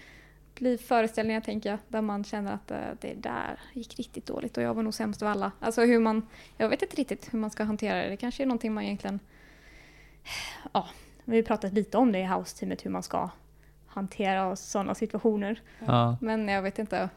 bli 0.54 0.78
föreställningar 0.78 1.40
tänker 1.40 1.70
jag, 1.70 1.78
där 1.88 2.02
man 2.02 2.24
känner 2.24 2.52
att 2.52 2.70
eh, 2.70 2.78
det 3.00 3.14
där 3.14 3.60
gick 3.72 3.98
riktigt 3.98 4.26
dåligt 4.26 4.56
och 4.56 4.62
jag 4.62 4.74
var 4.74 4.82
nog 4.82 4.94
sämst 4.94 5.22
av 5.22 5.28
alla. 5.28 5.52
Alltså 5.60 5.84
hur 5.84 5.98
man, 5.98 6.26
jag 6.56 6.68
vet 6.68 6.82
inte 6.82 6.96
riktigt 6.96 7.34
hur 7.34 7.38
man 7.38 7.50
ska 7.50 7.64
hantera 7.64 8.02
det. 8.02 8.08
Det 8.08 8.16
kanske 8.16 8.42
är 8.42 8.46
någonting 8.46 8.74
man 8.74 8.84
egentligen, 8.84 9.20
ja, 10.72 10.88
vi 11.24 11.36
har 11.36 11.42
pratat 11.42 11.72
lite 11.72 11.98
om 11.98 12.12
det 12.12 12.18
i 12.18 12.24
house-teamet 12.24 12.84
hur 12.84 12.90
man 12.90 13.02
ska 13.02 13.30
hantera 13.86 14.56
sådana 14.56 14.94
situationer. 14.94 15.62
Ja. 15.86 16.16
Men 16.20 16.48
jag 16.48 16.62
vet 16.62 16.78
inte. 16.78 17.08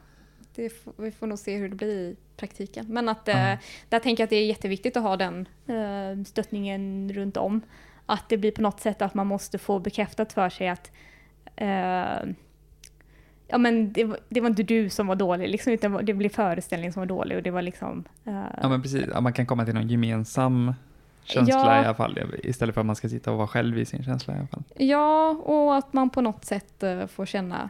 Det 0.55 0.73
vi 0.97 1.11
får 1.11 1.27
nog 1.27 1.39
se 1.39 1.57
hur 1.57 1.69
det 1.69 1.75
blir 1.75 1.87
i 1.89 2.15
praktiken. 2.37 2.85
Men 2.89 3.09
att 3.09 3.21
Ja. 3.25 3.57
där 3.89 3.99
tänker 3.99 4.21
jag 4.21 4.25
att 4.25 4.29
det 4.29 4.35
är 4.35 4.45
jätteviktigt 4.45 4.97
att 4.97 5.03
ha 5.03 5.17
den 5.17 5.47
eh, 5.67 6.23
stöttningen 6.25 7.11
runt 7.13 7.37
om. 7.37 7.61
Att 8.05 8.29
det 8.29 8.37
blir 8.37 8.51
på 8.51 8.61
något 8.61 8.79
sätt 8.79 9.01
att 9.01 9.13
man 9.13 9.27
måste 9.27 9.57
få 9.57 9.79
bekräftat 9.79 10.33
för 10.33 10.49
sig 10.49 10.67
att 10.69 10.91
eh, 11.55 12.29
ja 13.47 13.57
men 13.57 13.93
det, 13.93 14.03
var- 14.03 14.19
det 14.29 14.41
var 14.41 14.49
inte 14.49 14.63
du 14.63 14.89
som 14.89 15.07
var 15.07 15.15
dålig 15.15 15.49
liksom, 15.49 15.73
utan 15.73 16.05
det 16.05 16.13
blev 16.13 16.29
föreställningen 16.29 16.93
som 16.93 16.99
var 17.01 17.07
dålig 17.07 17.37
och 17.37 17.43
det 17.43 17.51
var 17.51 17.61
liksom... 17.61 18.03
eh, 18.25 18.43
ja, 18.61 18.69
men 18.69 18.81
precis. 18.81 19.05
Ja, 19.13 19.21
man 19.21 19.33
kan 19.33 19.45
komma 19.45 19.65
till 19.65 19.73
någon 19.73 19.87
gemensam 19.89 20.73
känsla 21.23 21.55
Ja. 21.55 21.81
i 21.81 21.85
alla 21.85 21.95
fall. 21.95 22.19
Istället 22.43 22.73
för 22.75 22.81
att 22.81 22.85
man 22.87 22.95
ska 22.95 23.09
sitta 23.09 23.31
och 23.31 23.37
vara 23.37 23.47
själv 23.47 23.77
i 23.79 23.85
sin 23.85 24.03
känsla 24.03 24.33
i 24.33 24.37
alla 24.37 24.47
fall. 24.47 24.63
Ja, 24.77 25.29
och 25.29 25.75
att 25.75 25.93
man 25.93 26.09
på 26.09 26.21
något 26.21 26.45
sätt 26.45 26.83
eh, 26.83 27.07
får 27.07 27.25
känna 27.25 27.69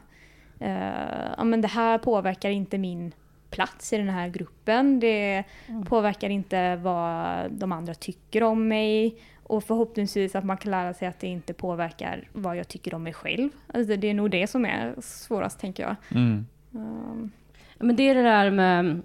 eh, 0.61 1.33
ja, 1.37 1.43
men 1.43 1.61
det 1.61 1.67
här 1.67 1.97
påverkar 1.97 2.49
inte 2.49 2.77
min 2.77 3.11
plats 3.49 3.93
i 3.93 3.97
den 3.97 4.09
här 4.09 4.27
gruppen. 4.29 4.99
Det 4.99 5.43
Mm. 5.67 5.85
påverkar 5.85 6.29
inte 6.29 6.75
vad 6.75 7.51
de 7.51 7.71
andra 7.71 7.93
tycker 7.93 8.43
om 8.43 8.67
mig. 8.67 9.15
Och 9.43 9.63
förhoppningsvis 9.63 10.35
att 10.35 10.43
man 10.43 10.57
kan 10.57 10.71
lära 10.71 10.93
sig 10.93 11.07
att 11.07 11.19
det 11.19 11.27
inte 11.27 11.53
påverkar 11.53 12.27
vad 12.33 12.57
jag 12.57 12.67
tycker 12.67 12.93
om 12.93 13.03
mig 13.03 13.13
själv. 13.13 13.49
Alltså 13.73 13.95
det 13.95 14.07
är 14.07 14.13
nog 14.13 14.31
det 14.31 14.47
som 14.47 14.65
är 14.65 14.95
svårast 15.01 15.59
tänker 15.59 15.83
jag. 15.83 15.95
Mm. 16.11 16.45
Um, 16.71 17.31
Men 17.77 17.95
det 17.95 18.03
är 18.09 18.15
det 18.15 18.21
där 18.23 18.51
med 18.51 19.01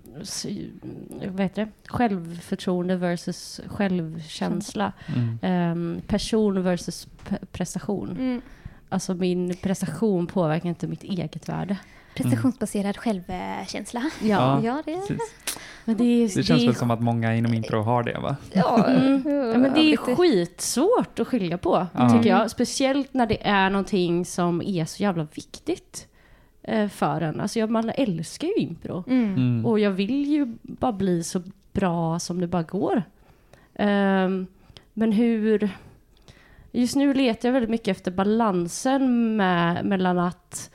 vad 1.26 1.40
heter 1.40 1.64
det? 1.64 1.70
självförtroende 1.88 2.96
versus 2.96 3.60
självkänsla. 3.66 4.92
Mm. 5.16 5.38
Ehm, 5.42 6.00
person 6.06 6.62
versus 6.62 7.08
p- 7.28 7.36
prestation. 7.52 8.42
Mm. 8.96 8.98
Alltså 8.98 9.14
min 9.14 9.56
prestation 9.56 10.26
påverkar 10.26 10.68
inte 10.68 10.86
mitt 10.86 11.02
eget 11.04 11.48
värde. 11.48 11.76
Prestationsbaserad 12.14 12.96
självkänsla. 12.96 14.10
Ja, 14.22 14.60
Ja, 14.64 14.82
det 14.84 14.94
Precis. 15.08 15.18
men 15.84 15.96
det, 15.96 16.04
är, 16.04 16.22
Det 16.36 16.42
känns 16.42 16.62
är, 16.62 16.66
väl 16.66 16.74
som 16.74 16.90
att 16.90 17.00
många 17.02 17.34
inom 17.34 17.54
impro 17.54 17.82
har 17.82 18.02
det 18.02 18.18
va? 18.18 18.36
Ja, 18.52 18.84
Mm. 18.86 19.22
ja, 19.52 19.58
men 19.58 19.72
det 19.74 19.80
är 19.80 19.90
lite- 19.90 20.16
skitsvårt 20.16 21.18
att 21.20 21.28
skilja 21.28 21.58
på, 21.58 21.86
Ja. 21.94 22.10
tycker 22.10 22.28
jag. 22.30 22.50
Speciellt 22.50 23.14
när 23.14 23.26
det 23.26 23.46
är 23.46 23.70
någonting 23.70 24.24
som 24.24 24.62
är 24.62 24.84
så 24.84 25.02
jävla 25.02 25.26
viktigt 25.34 26.08
eh, 26.62 26.88
för 26.88 27.20
en. 27.20 27.40
Alltså 27.40 27.58
jag, 27.58 27.70
man 27.70 27.90
älskar 27.94 28.48
ju 28.48 28.54
impro. 28.54 29.04
Mm. 29.06 29.34
Mm. 29.34 29.66
Och 29.66 29.78
jag 29.80 29.90
vill 29.90 30.26
ju 30.26 30.56
bara 30.62 30.92
bli 30.92 31.22
så 31.24 31.42
bra 31.72 32.18
som 32.18 32.40
det 32.40 32.46
bara 32.46 32.62
går. 32.62 33.02
Ehm, 33.74 34.46
men 34.92 35.12
hur... 35.12 35.70
Just 36.76 36.96
nu 36.96 37.14
letar 37.14 37.48
jag 37.48 37.52
väldigt 37.52 37.70
mycket 37.70 37.96
efter 37.96 38.10
balansen 38.10 39.36
med, 39.36 39.84
mellan 39.84 40.18
att 40.18 40.70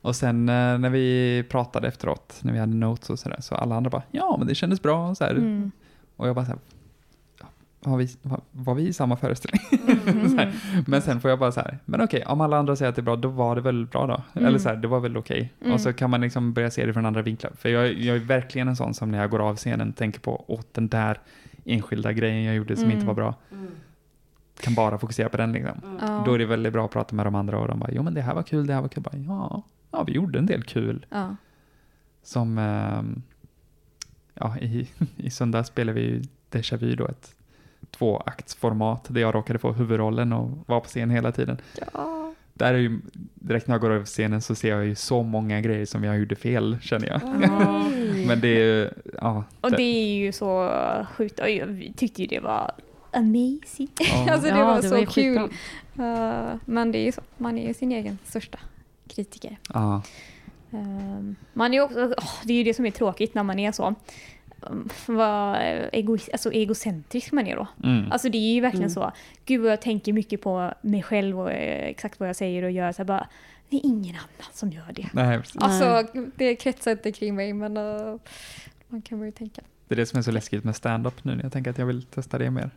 Och 0.02 0.16
sen 0.16 0.50
eh, 0.50 0.78
när 0.78 0.90
vi 0.90 1.44
pratade 1.50 1.88
efteråt, 1.88 2.40
när 2.44 2.54
vi 2.54 2.60
hade 2.60 2.74
notes 2.76 3.10
och 3.10 3.20
sådär, 3.20 3.38
så 3.42 3.56
alla 3.56 3.76
andra 3.76 3.90
bara, 3.90 4.04
ja 4.12 4.36
men 4.38 4.48
det 4.48 4.56
kändes 4.56 4.82
bra. 4.82 5.10
Och, 5.10 5.18
så 5.18 5.24
här. 5.24 5.32
Mm. 5.32 5.72
och 6.16 6.28
jag 6.28 6.36
bara 6.36 6.46
så 6.46 6.52
här, 6.52 6.60
har 7.84 7.98
vi, 7.98 8.10
var, 8.52 8.76
vi 8.76 8.88
i 8.88 8.94
samma 8.94 9.16
föreställning? 9.18 9.62
så 10.30 10.38
här. 10.38 10.54
Men 10.88 11.02
sen 11.02 11.22
får 11.22 11.30
jag 11.30 11.40
bara 11.40 11.52
så 11.52 11.60
här, 11.60 11.78
men 11.86 12.02
okej, 12.02 12.24
om 12.26 12.42
alla 12.42 12.58
andra 12.58 12.76
säger 12.76 12.90
att 12.90 12.96
det 12.96 13.00
är 13.00 13.04
bra, 13.04 13.16
då 13.16 13.28
var 13.30 13.56
det 13.56 13.62
väl 13.62 13.86
bra 13.86 14.08
då? 14.08 14.22
Mm. 14.34 14.48
Eller 14.48 14.60
så 14.60 14.70
här, 14.70 14.76
det 14.76 14.88
var 14.88 15.00
väl 15.00 15.18
okej. 15.18 15.54
Mm. 15.62 15.74
Och 15.74 15.82
så 15.82 15.94
kan 15.94 16.10
man 16.10 16.22
liksom 16.22 16.54
börja 16.54 16.72
se 16.72 16.86
det 16.86 16.94
från 16.94 17.06
andra 17.06 17.22
vinklar. 17.22 17.52
För 17.58 17.70
jag, 17.70 17.94
jag 17.94 18.16
är 18.16 18.20
verkligen 18.20 18.68
en 18.68 18.76
sån 18.76 18.94
som 18.94 19.12
när 19.12 19.18
jag 19.22 19.30
går 19.30 19.40
av 19.40 19.56
scenen 19.56 19.94
tänker 19.94 20.20
på, 20.20 20.46
åh 20.48 20.62
den 20.72 20.88
där 20.88 21.20
enskilda 21.66 22.14
grejen 22.14 22.44
jag 22.44 22.56
gjorde 22.56 22.76
som 22.76 22.86
Mm. 22.86 22.96
inte 22.96 23.08
var 23.08 23.14
bra. 23.14 23.36
Kan 24.60 24.76
bara 24.76 24.98
fokusera 24.98 25.30
på 25.30 25.38
den 25.38 25.52
liksom. 25.54 26.00
Då 26.26 26.34
är 26.34 26.40
det 26.40 26.46
väldigt 26.46 26.74
bra 26.74 26.86
att 26.86 26.92
prata 26.92 27.16
med 27.16 27.26
de 27.26 27.36
andra 27.36 27.60
och 27.60 27.68
de 27.68 27.80
bara, 27.80 27.92
jo 27.92 28.04
men 28.04 28.14
det 28.14 28.22
här 28.22 28.36
var 28.36 28.44
kul, 28.44 28.68
det 28.68 28.74
här 28.74 28.82
var 28.82 28.90
kul. 28.90 29.04
Bara, 29.04 29.18
ja, 29.18 29.64
ja, 29.92 30.04
vi 30.04 30.14
gjorde 30.14 30.40
en 30.40 30.46
del 30.46 30.64
kul. 30.64 31.06
Ja. 31.10 31.36
Som, 32.24 32.58
ehm, 32.58 33.22
ja, 34.34 34.58
i, 34.58 34.88
i 35.18 35.30
söndag 35.30 35.64
spelade 35.64 36.00
vi 36.02 36.08
ju 36.08 36.22
Déjà 36.52 36.78
Vu 36.78 36.96
då, 36.96 37.08
ett 37.08 37.36
tvåaktsformat 37.92 39.06
där 39.08 39.22
jag 39.22 39.36
råkade 39.36 39.60
få 39.60 39.72
huvudrollen 39.72 40.34
och 40.34 40.50
var 40.66 40.80
på 40.80 40.88
scen 40.88 41.10
hela 41.10 41.32
tiden. 41.32 41.58
ja. 41.94 42.18
Där 42.54 42.74
är 42.74 42.78
ju, 42.78 43.00
direkt 43.34 43.68
när 43.68 43.74
jag 43.76 43.82
går 43.82 43.92
över 43.92 44.06
scenen 44.06 44.42
så 44.42 44.56
ser 44.56 44.70
jag 44.70 44.86
ju 44.86 44.96
så 44.96 45.24
många 45.24 45.62
grejer 45.62 45.86
som 45.86 46.04
jag 46.04 46.20
gjorde 46.20 46.36
fel, 46.36 46.78
känner 46.82 47.08
jag. 47.08 47.22
Men 48.28 48.40
det 48.40 48.48
är 48.48 48.64
ju, 48.66 48.90
ja. 49.22 49.44
Och 49.62 49.72
det 49.72 49.84
är 49.84 50.16
ju 50.16 50.32
så 50.32 50.72
sjukt. 51.14 51.40
Och 51.40 51.50
jag 51.50 51.94
tyckte 51.98 52.22
ju 52.22 52.28
det 52.28 52.40
var 52.40 52.72
amazing. 53.12 53.90
ja. 54.00 54.28
alltså 54.34 54.48
det 54.50 54.58
Ja, 54.58 54.66
var 54.66 54.82
det 54.82 54.90
så 54.90 54.98
ju 54.98 55.06
kul. 55.06 55.38
Uh, 55.38 56.54
men 56.66 56.92
det 56.92 56.98
är 56.98 57.06
ju 57.06 57.12
så. 57.12 57.22
Man 57.38 57.58
är 57.58 57.68
ju 57.68 57.74
sin 57.74 57.92
egen 57.92 58.18
största 58.26 58.60
kritiker. 59.08 59.58
ja. 59.74 60.02
Um, 60.74 61.36
man 61.54 61.74
är 61.74 61.82
också, 61.82 62.14
åh, 62.18 62.34
det 62.44 62.54
är 62.54 62.58
ju 62.58 62.64
det 62.64 62.74
som 62.74 62.86
är 62.86 62.92
tråkigt 62.92 63.34
när 63.36 63.44
man 63.44 63.60
är 63.60 63.72
så. 63.72 63.96
Um, 64.62 64.90
vad 65.06 65.58
egoist, 65.92 66.30
alltså 66.32 66.52
egocentrisk 66.52 67.32
man 67.32 67.48
är 67.48 67.56
då. 67.56 67.68
Mm. 67.84 68.12
Alltså 68.12 68.30
det 68.30 68.38
är 68.38 68.54
ju 68.54 68.62
verkligen 68.62 68.84
Mm. 68.92 68.94
så. 68.94 69.12
Gud 69.46 69.62
vad 69.62 69.72
jag 69.72 69.82
tänker 69.82 70.14
mycket 70.14 70.42
på 70.42 70.74
mig 70.82 71.04
själv 71.04 71.40
och 71.40 71.52
eh, 71.52 71.88
exakt 71.90 72.20
vad 72.20 72.30
jag 72.30 72.36
säger 72.36 72.64
och 72.64 72.72
gör. 72.72 72.92
Så 72.92 73.04
bara, 73.04 73.28
det 73.70 73.76
är 73.78 73.86
ingen 73.86 74.16
annan 74.16 74.52
som 74.54 74.72
gör 74.72 74.92
det. 74.96 75.10
Nej, 75.14 75.38
precis. 75.40 75.58
Alltså 75.62 76.08
det 76.36 76.56
kretsar 76.56 76.92
inte 76.92 77.12
kring 77.12 77.36
mig 77.36 77.54
men 77.54 77.78
eh, 77.78 78.16
man 78.88 79.02
kan 79.02 79.22
ju 79.26 79.32
tänka. 79.32 79.62
det 79.88 79.96
är 79.96 79.98
det 79.98 80.06
som 80.06 80.20
är 80.20 80.24
så 80.24 80.32
läskigt 80.32 80.64
med 80.64 80.76
stand-up 80.76 81.24
nu 81.24 81.36
när 81.36 81.44
jag 81.44 81.52
tänker 81.52 81.72
att 81.72 81.78
jag 81.78 81.86
vill 81.86 82.04
testa 82.04 82.38
det 82.38 82.52
mer. 82.52 82.70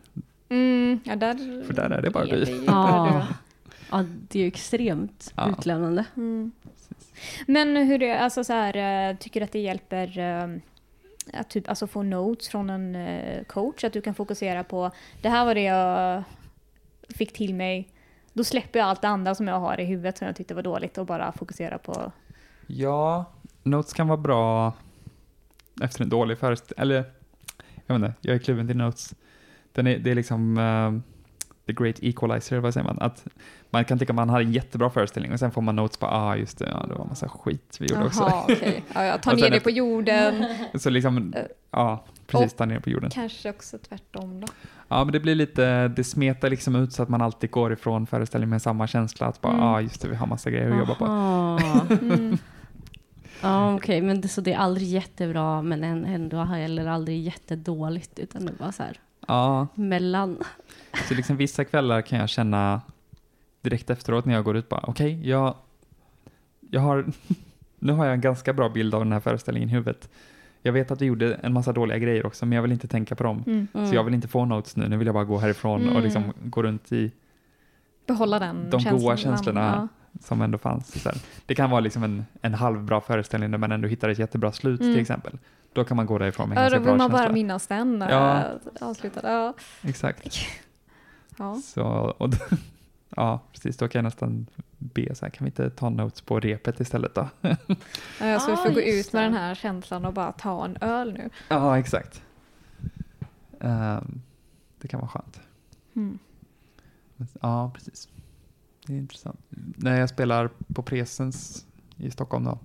Mm, 0.49 0.99
ja, 1.03 1.15
där, 1.15 1.63
För 1.67 1.73
där 1.73 1.89
är 1.89 2.01
det 2.01 2.09
bara 2.09 2.25
du. 2.25 2.63
Ja. 2.67 3.27
ja, 3.91 4.05
det 4.29 4.39
är 4.39 4.43
ju 4.43 4.47
extremt 4.47 5.33
Ja. 5.35 5.49
utlämnande. 5.59 6.05
Mm. 6.17 6.51
Men 7.47 7.75
hur 7.77 8.09
alltså 8.11 8.43
så 8.43 8.53
här, 8.53 9.09
eh, 9.09 9.17
tycker 9.17 9.39
du 9.39 9.43
att 9.43 9.51
det 9.51 9.59
hjälper 9.59 10.19
eh, 10.19 10.47
att 11.33 11.49
typ, 11.49 11.69
alltså 11.69 11.87
få 11.87 12.03
notes 12.03 12.47
från 12.47 12.69
en 12.69 12.95
eh, 12.95 13.43
coach? 13.43 13.83
Att 13.83 13.93
du 13.93 14.01
kan 14.01 14.15
fokusera 14.15 14.63
på 14.63 14.91
det 15.21 15.29
här 15.29 15.45
var 15.45 15.55
det 15.55 15.63
jag 15.63 16.23
fick 17.09 17.33
till 17.33 17.55
mig. 17.55 17.89
Då 18.33 18.43
släpper 18.43 18.79
jag 18.79 18.87
allt 18.87 19.01
det 19.01 19.07
andra 19.07 19.35
som 19.35 19.47
jag 19.47 19.59
har 19.59 19.79
i 19.79 19.85
huvudet 19.85 20.17
som 20.17 20.27
jag 20.27 20.35
tyckte 20.35 20.53
var 20.53 20.63
dåligt 20.63 20.97
och 20.97 21.05
bara 21.05 21.31
fokuserar 21.31 21.77
på 21.77 22.11
Ja, 22.67 23.25
notes 23.63 23.93
kan 23.93 24.07
vara 24.07 24.17
bra 24.17 24.73
efter 25.81 26.03
en 26.03 26.09
dålig 26.09 26.37
föreställning. 26.37 26.81
Eller, 26.81 27.03
jag 27.85 27.99
vet 27.99 28.09
inte, 28.09 28.13
jag 28.21 28.35
är 28.35 28.39
kluven 28.39 28.67
till 28.67 28.77
notes. 28.77 29.13
Den 29.71 29.87
är, 29.87 29.99
det 29.99 30.11
är 30.11 30.15
liksom 30.15 30.57
uh, 30.57 30.99
the 31.65 31.73
great 31.73 31.99
equalizer, 31.99 32.59
vad 32.59 32.73
säger 32.73 32.87
man? 32.87 32.99
Att 32.99 33.27
man 33.75 33.85
kan 33.85 33.99
tycka 33.99 34.11
att 34.13 34.15
man 34.15 34.29
har 34.29 34.41
en 34.41 34.51
jättebra 34.51 34.89
föreställning 34.89 35.33
och 35.33 35.39
sen 35.39 35.51
får 35.51 35.61
man 35.61 35.75
notes 35.75 35.97
på, 35.97 36.05
ah 36.07 36.35
just 36.35 36.57
det, 36.59 36.69
ja, 36.69 36.85
det 36.87 36.93
var 36.93 37.05
massa 37.05 37.29
skit 37.29 37.77
vi 37.79 37.85
gjorde 37.87 38.05
också. 38.05 38.21
Jaha, 38.21 38.43
okej. 38.43 38.83
Ja, 38.93 39.15
Och 39.25 39.35
ner 39.37 39.49
det 39.49 39.59
på 39.59 39.69
jorden. 39.69 40.45
Så 40.79 40.89
liksom, 40.89 41.33
Eh, 41.35 41.41
ja, 41.71 42.03
precis, 42.27 42.53
ta 42.53 42.65
ner 42.65 42.79
på 42.79 42.89
jorden. 42.89 43.09
Kanske 43.09 43.49
också 43.49 43.77
tvärtom 43.77 44.41
då. 44.41 44.47
Ja, 44.87 45.03
men 45.03 45.11
det 45.13 45.19
blir 45.19 45.35
lite, 45.35 45.87
det 45.87 46.03
smetar 46.03 46.49
liksom 46.49 46.75
ut 46.75 46.93
så 46.93 47.03
att 47.03 47.09
man 47.09 47.21
alltid 47.21 47.51
går 47.51 47.73
ifrån 47.73 48.07
föreställningen 48.07 48.49
med 48.49 48.61
samma 48.61 48.87
känsla, 48.87 49.27
att 49.27 49.41
bara, 49.41 49.53
Mm. 49.53 49.65
ah, 49.65 49.81
just 49.81 50.01
det, 50.01 50.07
vi 50.07 50.15
har 50.15 50.27
massa 50.27 50.49
grejer 50.49 50.71
att 50.71 50.77
jobba 50.77 50.95
på. 50.95 51.05
Aha. 51.05 51.59
Mm. 52.01 52.37
Ja, 53.41 53.75
okej, 53.75 54.01
men 54.01 54.21
det, 54.21 54.27
så 54.27 54.41
det 54.41 54.53
är 54.53 54.57
aldrig 54.57 54.87
jättebra, 54.87 55.61
men 55.61 55.83
än- 55.83 56.05
ändå 56.05 56.43
heller 56.43 56.85
aldrig 56.87 57.21
jättedåligt, 57.21 58.19
utan 58.19 58.45
det 58.45 58.53
var 58.59 58.71
så 58.71 58.83
här 58.83 58.99
Ja, 59.27 59.67
mellan. 59.75 60.37
Så 61.07 61.13
liksom 61.13 61.37
vissa 61.37 61.65
kvällar 61.65 62.01
kan 62.01 62.19
jag 62.19 62.29
känna 62.29 62.81
direkt 63.69 63.89
efteråt 63.89 64.25
när 64.25 64.33
jag 64.33 64.43
går 64.43 64.57
ut 64.57 64.69
bara, 64.69 64.81
okej, 64.87 65.29
jag, 65.29 65.55
jag 66.71 66.81
har, 66.81 67.05
nu 67.79 67.93
har 67.93 68.05
jag 68.05 68.13
en 68.13 68.21
ganska 68.21 68.53
bra 68.53 68.69
bild 68.69 68.95
av 68.95 69.01
den 69.01 69.11
här 69.13 69.19
föreställningen 69.19 69.69
i 69.69 69.71
huvudet. 69.71 70.09
Jag 70.61 70.73
vet 70.73 70.91
att 70.91 71.01
vi 71.01 71.05
gjorde 71.05 71.33
en 71.33 71.53
massa 71.53 71.73
dåliga 71.73 71.97
grejer 71.97 72.25
också, 72.25 72.45
men 72.45 72.55
jag 72.55 72.61
vill 72.61 72.71
inte 72.71 72.87
tänka 72.87 73.15
på 73.15 73.23
dem. 73.23 73.43
Mm. 73.47 73.67
Mm. 73.73 73.87
Så 73.89 73.95
jag 73.95 74.03
vill 74.03 74.13
inte 74.13 74.27
få 74.27 74.45
notes 74.45 74.75
nu, 74.75 74.87
nu 74.89 74.97
vill 74.97 75.05
jag 75.07 75.13
bara 75.13 75.23
gå 75.23 75.37
härifrån 75.37 75.81
Mm. 75.81 75.95
och 75.95 76.01
liksom 76.01 76.33
gå 76.43 76.63
runt 76.63 76.91
i, 76.91 77.11
Behålla 78.07 78.39
den 78.39 78.69
De 78.69 78.79
känslan. 78.79 79.01
goda 79.01 79.17
känslorna. 79.17 79.87
Ja. 80.11 80.19
som 80.23 80.41
ändå 80.41 80.57
fanns. 80.57 81.07
Det 81.45 81.55
kan 81.55 81.69
vara 81.69 81.79
liksom 81.79 82.03
en, 82.03 82.25
en 82.41 82.53
halvbra 82.53 83.01
föreställning 83.01 83.51
där 83.51 83.57
man 83.57 83.71
ändå 83.71 83.87
hittar 83.87 84.09
ett 84.09 84.19
jättebra 84.19 84.51
slut 84.51 84.81
Mm. 84.81 84.93
till 84.93 85.01
exempel. 85.01 85.37
Då 85.73 85.83
kan 85.83 85.97
man 85.97 86.05
gå 86.05 86.17
därifrån 86.17 86.49
med 86.49 86.57
en 86.57 86.63
Ja, 86.63 86.69
ganska 86.69 86.79
då 86.79 86.83
bra 86.83 86.91
vill 86.93 86.97
man 86.97 87.09
känsla. 87.09 87.25
bara 87.27 87.33
minnas 87.33 87.67
den 87.67 88.05
Ja. 88.09 88.43
ja. 88.79 88.87
avslutad. 88.87 89.21
Ja. 89.31 89.53
Exakt. 89.81 90.27
Ja. 91.37 91.61
Så, 91.63 91.83
och 92.17 92.29
då, 92.29 92.37
ja, 93.15 93.39
precis. 93.51 93.77
Då 93.77 93.87
kan 93.87 93.99
jag 93.99 94.03
nästan 94.03 94.47
be 94.77 95.15
så 95.15 95.25
här, 95.25 95.29
kan 95.31 95.45
vi 95.45 95.49
inte 95.49 95.69
ta 95.69 95.89
notes 95.89 96.21
på 96.21 96.39
repet 96.39 96.79
istället 96.79 97.15
då? 97.15 97.29
Ja, 97.41 98.39
så 98.39 98.47
vi 98.47 98.53
Ah, 98.53 98.57
får 98.57 98.69
gå 98.73 98.81
just 98.81 99.07
ut 99.07 99.13
med 99.13 99.21
det. 99.23 99.25
den 99.25 99.33
här 99.33 99.55
känslan 99.55 100.05
och 100.05 100.13
bara 100.13 100.31
ta 100.31 100.65
en 100.65 100.77
öl 100.81 101.13
nu. 101.13 101.29
Ja, 101.49 101.79
exakt. 101.79 102.21
Ehm, 103.59 104.21
det 104.81 104.87
kan 104.87 104.99
vara 104.99 105.09
skönt. 105.09 105.39
Mm. 105.95 106.19
Ja, 107.41 107.71
precis. 107.75 108.09
Det 108.85 108.93
är 108.93 108.97
intressant. 108.97 109.39
När 109.75 109.99
jag 109.99 110.09
spelar 110.09 110.49
på 110.73 110.83
Presens 110.83 111.65
i 111.97 112.11
Stockholm 112.11 112.43
då, 112.43 112.59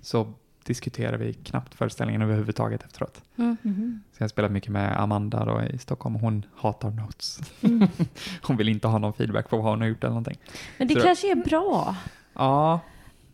så 0.00 0.32
diskuterar 0.64 1.16
vi 1.16 1.32
knappt 1.32 1.74
föreställningen 1.74 2.22
överhuvudtaget 2.22 2.82
efteråt. 2.84 3.22
Mm. 3.36 3.56
Mhm. 3.62 4.02
Så 4.12 4.16
jag 4.22 4.24
har 4.24 4.28
spelat 4.28 4.52
mycket 4.52 4.70
med 4.70 5.00
Amanda 5.00 5.44
då 5.44 5.62
i 5.62 5.78
Stockholm 5.78 6.14
och 6.16 6.20
hon 6.22 6.46
hatar 6.56 6.90
notes. 6.90 7.40
Mm. 7.60 7.88
Hon 8.42 8.56
vill 8.56 8.68
inte 8.68 8.88
ha 8.88 8.98
någon 8.98 9.12
feedback 9.12 9.48
på 9.48 9.56
vad 9.56 9.70
hon 9.70 9.80
har 9.80 9.88
gjort 9.88 10.04
eller 10.04 10.10
någonting. 10.10 10.38
Men 10.78 10.88
det 10.88 10.94
Så- 10.94 11.00
kanske 11.00 11.30
är 11.30 11.34
bra. 11.36 11.96
Ja, 12.34 12.80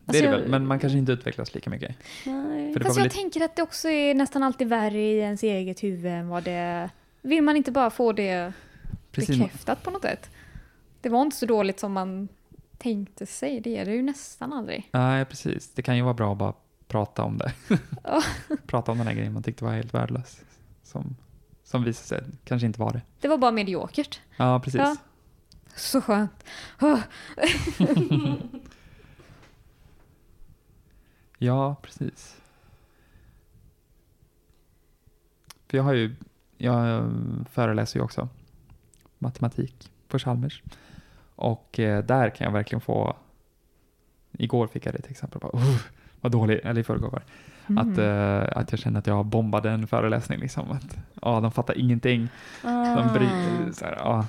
det 0.04 0.10
Alltså, 0.10 0.24
är 0.24 0.28
det 0.28 0.32
jag- 0.34 0.40
väl, 0.42 0.50
men 0.50 0.66
man 0.66 0.78
kanske 0.78 0.98
inte 0.98 1.12
utvecklas 1.12 1.54
lika 1.54 1.70
mycket. 1.70 1.96
Nej. 2.26 2.74
Fast 2.82 2.96
jag 2.96 3.04
lite, 3.04 3.16
tänker 3.16 3.44
att 3.44 3.56
det 3.56 3.62
också 3.62 3.88
är 3.88 4.14
nästan 4.14 4.42
alltid 4.42 4.68
värre 4.68 4.98
i 5.00 5.18
ens 5.18 5.42
eget 5.42 5.82
huvud 5.82 6.12
än 6.12 6.28
vad 6.28 6.42
det... 6.44 6.90
Vill 7.22 7.42
man 7.42 7.56
inte 7.56 7.72
bara 7.72 7.90
få 7.90 8.12
det 8.12 8.52
precis, 9.12 9.38
bekräftat 9.38 9.82
på 9.82 9.90
något 9.90 10.02
sätt? 10.02 10.30
Det 11.00 11.08
var 11.08 11.22
inte 11.22 11.36
så 11.36 11.46
dåligt 11.46 11.80
som 11.80 11.92
man 11.92 12.28
tänkte 12.78 13.26
sig. 13.26 13.60
Det 13.60 13.76
är 13.76 13.84
det 13.84 13.92
ju 13.94 14.02
nästan 14.02 14.52
aldrig. 14.52 14.88
nej, 14.92 15.24
precis. 15.24 15.70
Det 15.74 15.82
kan 15.82 15.96
ju 15.96 16.02
vara 16.02 16.14
bra 16.14 16.32
att 16.32 16.38
bara 16.38 16.52
prata 16.90 17.22
om 17.22 17.38
det. 17.38 17.52
Prata 18.66 18.92
om 18.92 18.98
den 18.98 19.06
här 19.06 19.14
grejen 19.14 19.32
man 19.32 19.42
tyckte 19.42 19.64
var 19.64 19.72
helt 19.72 19.94
värdelös. 19.94 20.40
Som, 20.82 21.16
som 21.64 21.84
visade 21.84 22.06
sig 22.06 22.32
kanske 22.44 22.66
inte 22.66 22.80
var 22.80 22.92
det. 22.92 23.02
Det 23.20 23.28
var 23.28 23.38
bara 23.38 23.50
mediokert. 23.50 24.20
Ja, 24.36 24.60
precis. 24.60 24.80
Ja. 24.80 24.96
Så 25.76 26.00
skönt. 26.00 26.44
Ja, 31.42 31.76
precis. 31.82 32.40
För 35.68 35.76
jag 35.76 35.84
har 35.84 35.92
ju, 35.92 36.14
jag 36.56 37.10
föreläser 37.50 37.98
ju 37.98 38.04
också 38.04 38.28
matematik 39.18 39.92
på 40.08 40.18
Chalmers. 40.18 40.62
Och 41.34 41.78
eh, 41.78 42.04
där 42.04 42.30
kan 42.30 42.44
jag 42.44 42.52
verkligen 42.52 42.80
få, 42.80 43.16
igår 44.32 44.66
fick 44.66 44.86
jag 44.86 44.94
det 44.94 45.02
till 45.02 45.10
exempel, 45.10 45.40
bara, 45.40 45.52
oh, 45.52 45.80
vad 46.20 46.32
dålig, 46.32 46.60
eller 46.64 46.80
i 46.80 46.84
förrgår 46.84 47.10
var 47.10 47.22
det. 47.66 47.80
att, 47.80 47.86
Mm. 47.98 48.40
eh, 48.42 48.48
att 48.56 48.70
jag 48.72 48.78
kände 48.80 48.98
att 48.98 49.06
jag 49.06 49.26
bombade 49.26 49.70
en 49.70 49.86
föreläsning 49.86 50.38
liksom. 50.40 50.70
Att, 50.70 50.96
ja, 51.22 51.40
de 51.40 51.52
fattar 51.52 51.78
ingenting. 51.78 52.28
De 52.62 53.08
bryter, 53.12 53.72
så 53.72 53.84
här, 53.84 53.96
ja. 53.98 54.26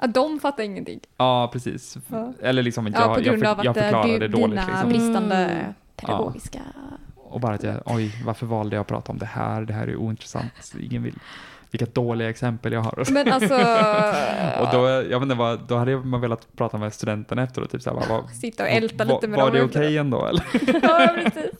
Ja, 0.00 0.06
de 0.06 0.40
fattar 0.40 0.62
ingenting. 0.64 1.00
ja, 1.16 1.50
precis. 1.52 1.98
Ja. 2.08 2.32
Eller 2.42 2.62
liksom 2.62 2.86
att 2.86 2.92
Ja, 2.94 3.00
jag, 3.00 3.14
på 3.14 3.20
grund 3.20 3.42
jag, 3.42 3.56
för, 3.56 3.64
jag 3.64 3.70
att 3.70 3.76
eh, 3.76 3.82
förklarade 3.82 4.18
du, 4.18 4.28
dåligt. 4.28 4.50
dina 4.60 4.66
Liksom. 4.66 4.88
bristande 4.88 5.36
Mm. 5.36 5.72
pedagogiska... 5.96 6.60
Och 7.16 7.40
bara 7.40 7.54
att 7.54 7.62
jag, 7.62 7.76
oj, 7.84 8.22
varför 8.24 8.46
valde 8.46 8.76
jag 8.76 8.80
att 8.80 8.86
prata 8.86 9.12
om 9.12 9.18
det 9.18 9.26
här? 9.26 9.62
Det 9.62 9.72
här 9.72 9.86
är 9.86 9.96
ointressant. 9.96 10.74
Ingen 10.80 11.02
vill, 11.02 11.14
vilka 11.72 11.86
dåliga 11.86 12.30
exempel 12.30 12.72
jag 12.72 12.80
har. 12.80 13.04
Men 13.12 13.32
alltså... 13.32 13.54
Och 14.62 14.68
då, 14.72 14.88
jag 14.88 15.20
vet 15.20 15.22
inte, 15.22 15.34
vad, 15.34 15.60
då 15.68 15.76
hade 15.76 15.96
man 15.96 16.20
velat 16.20 16.56
prata 16.56 16.78
med 16.78 16.92
studenterna 16.94 17.42
efteråt. 17.42 17.70
Typ 17.70 17.82
så 17.82 17.90
här, 18.00 18.08
vad, 18.08 18.30
Sitta 18.30 18.62
och 18.62 18.68
älta 18.68 19.04
vad- 19.04 19.08
lite 19.14 19.28
med 19.28 19.38
Var 19.40 19.46
dem. 19.50 19.54
det 19.56 19.62
okej 19.64 19.98
ändå 19.98 20.26
eller? 20.26 20.44
ja, 20.82 21.08
precis. 21.24 21.50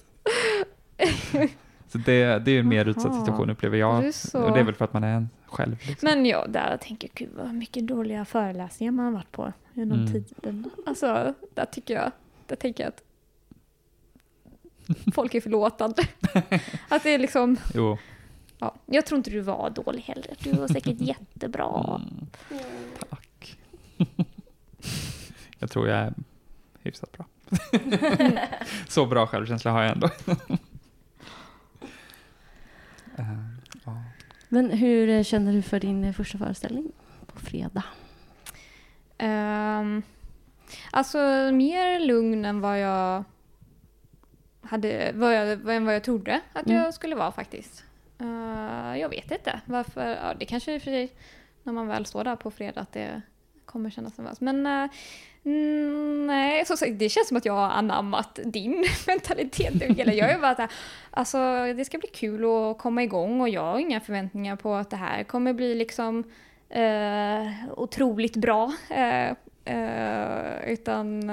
Så 1.88 1.98
det, 1.98 2.24
det 2.38 2.50
är 2.50 2.52
ju 2.52 2.60
en 2.60 2.68
mer 2.68 2.88
utsatt 2.88 3.14
situation 3.14 3.50
upplever 3.50 3.78
jag. 3.78 4.04
Är 4.04 4.12
så- 4.12 4.42
Och 4.42 4.52
det 4.52 4.60
är 4.60 4.64
väl 4.64 4.74
för 4.74 4.84
att 4.84 4.92
man 4.92 5.04
är 5.04 5.14
en 5.16 5.28
själv. 5.46 5.76
Liksom. 5.86 6.08
Men 6.08 6.26
ja, 6.26 6.46
där 6.48 6.76
tänker 6.80 7.08
jag, 7.08 7.14
gud 7.14 7.36
vad 7.36 7.54
mycket 7.54 7.86
dåliga 7.86 8.24
föreläsningar 8.24 8.92
man 8.92 9.04
har 9.04 9.12
varit 9.12 9.32
på 9.32 9.52
genom 9.72 9.98
Mm. 10.00 10.12
tiden. 10.12 10.70
Alltså, 10.86 11.34
där 11.54 11.64
tycker 11.64 11.94
jag, 11.94 12.10
där 12.46 12.56
tänker 12.56 12.84
jag 12.84 12.88
att 12.88 13.02
folk 15.14 15.34
är 15.34 15.40
förlåtande. 15.40 16.02
att 16.88 17.02
det 17.02 17.10
är 17.14 17.18
liksom, 17.18 17.56
Jo. 17.74 17.98
Ja, 18.62 18.74
jag 18.86 19.06
tror 19.06 19.16
inte 19.18 19.30
du 19.30 19.40
var 19.40 19.70
dålig 19.70 20.02
heller. 20.02 20.34
Du 20.42 20.52
var 20.52 20.68
säkert 20.68 20.96
jättebra. 21.00 22.00
Mm, 22.00 22.26
tack. 23.10 23.58
jag 25.58 25.70
tror 25.70 25.88
jag 25.88 25.98
är 25.98 26.14
hyfsat 26.82 27.12
bra. 27.12 27.24
Så 28.88 29.06
bra 29.06 29.26
självkänsla 29.26 29.70
har 29.70 29.82
jag 29.82 29.92
ändå. 29.92 30.08
Eh. 33.16 33.24
Men 34.48 34.70
hur 34.70 35.22
känner 35.22 35.52
du 35.52 35.62
för 35.62 35.80
din 35.80 36.14
första 36.14 36.38
föreställning 36.38 36.92
på 37.26 37.40
fredag? 37.40 37.84
Ehm, 39.18 40.02
alltså 40.90 41.18
mer 41.52 42.00
lugn 42.00 42.44
än 42.44 42.60
vad 42.60 42.80
jag 42.80 43.24
hade, 44.62 45.12
vad 45.14 45.34
jag, 45.34 45.56
vad 45.56 45.94
jag 45.94 46.04
trodde 46.04 46.40
att 46.52 46.66
Mm. 46.66 46.82
jag 46.82 46.94
skulle 46.94 47.14
vara 47.16 47.32
faktiskt. 47.32 47.84
Eh, 48.20 49.00
jag 49.00 49.08
vet 49.08 49.30
inte 49.30 49.60
varför, 49.64 50.08
ja, 50.08 50.34
det 50.38 50.44
kanske 50.44 50.74
i 50.74 50.78
och 50.78 50.82
för 50.82 50.90
sig 50.90 51.12
när 51.62 51.72
man 51.72 51.88
väl 51.88 52.06
står 52.06 52.24
där 52.24 52.36
på 52.36 52.50
fredag 52.50 52.80
att 52.80 52.92
det 52.92 53.22
kommer 53.64 53.90
kännas 53.90 54.18
nervöst. 54.18 54.40
Men 54.40 54.66
uh, 54.66 54.90
nej, 56.26 56.66
så, 56.66 56.76
sagt, 56.76 56.98
det 56.98 57.08
känns 57.08 57.28
som 57.28 57.36
att 57.36 57.44
jag 57.44 57.52
har 57.52 57.70
anammat 57.70 58.38
din 58.44 58.84
mentalitet. 59.06 59.98
Jag 59.98 60.30
är 60.30 60.38
bara 60.38 60.54
så 60.54 60.62
här, 60.62 60.70
alltså 61.10 61.38
det 61.76 61.84
ska 61.84 61.98
bli 61.98 62.08
kul 62.08 62.44
att 62.44 62.78
komma 62.78 63.02
igång 63.02 63.40
och 63.40 63.48
jag 63.48 63.62
har 63.62 63.78
inga 63.78 64.00
förväntningar 64.00 64.56
på 64.56 64.74
att 64.74 64.90
det 64.90 64.96
här 64.96 65.24
kommer 65.24 65.52
bli 65.52 65.74
liksom 65.74 66.24
uh, 66.76 67.72
otroligt 67.76 68.36
bra. 68.36 68.72
Utan 70.66 71.30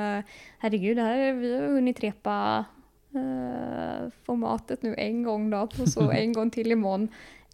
herregud, 0.58 1.00
här, 1.00 1.34
vi 1.34 1.56
har 1.56 1.68
hunnit 1.68 2.00
repa 2.00 2.66
formatet 4.24 4.84
nu 4.84 4.96
en 4.98 5.24
gång 5.24 5.50
då 5.50 5.58
och 5.58 5.90
så 5.90 6.12
en 6.12 6.34
gång 6.34 6.50
till 6.50 6.72
imorgon. 6.72 7.08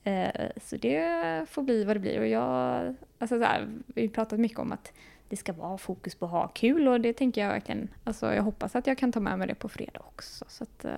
Eh, 0.04 0.50
så 0.66 0.76
det 0.78 1.46
får 1.50 1.64
bli 1.64 1.84
vad 1.84 1.96
det 1.96 2.00
blir. 2.00 2.20
Och 2.20 2.28
jag, 2.28 2.96
alltså 3.20 3.40
så 3.40 3.44
här, 3.44 3.68
vi 3.86 4.02
har 4.02 4.14
pratat 4.14 4.40
mycket 4.40 4.60
om 4.60 4.72
att 4.72 4.94
det 5.30 5.36
ska 5.36 5.54
vara 5.54 5.78
fokus 5.78 6.16
på 6.16 6.26
att 6.26 6.32
ha 6.32 6.48
kul 6.48 6.88
och 6.88 7.02
det 7.02 7.14
tänker 7.14 7.42
jag 7.42 7.50
verkligen, 7.50 7.88
alltså 8.04 8.34
jag 8.34 8.44
hoppas 8.44 8.76
att 8.76 8.88
jag 8.88 8.98
kan 8.98 9.12
ta 9.12 9.20
med 9.20 9.40
mig 9.40 9.48
det 9.48 9.56
på 9.56 9.70
fredag 9.70 10.00
också. 10.00 10.46
Så 10.48 10.64
att, 10.64 10.86
eh, 10.86 10.92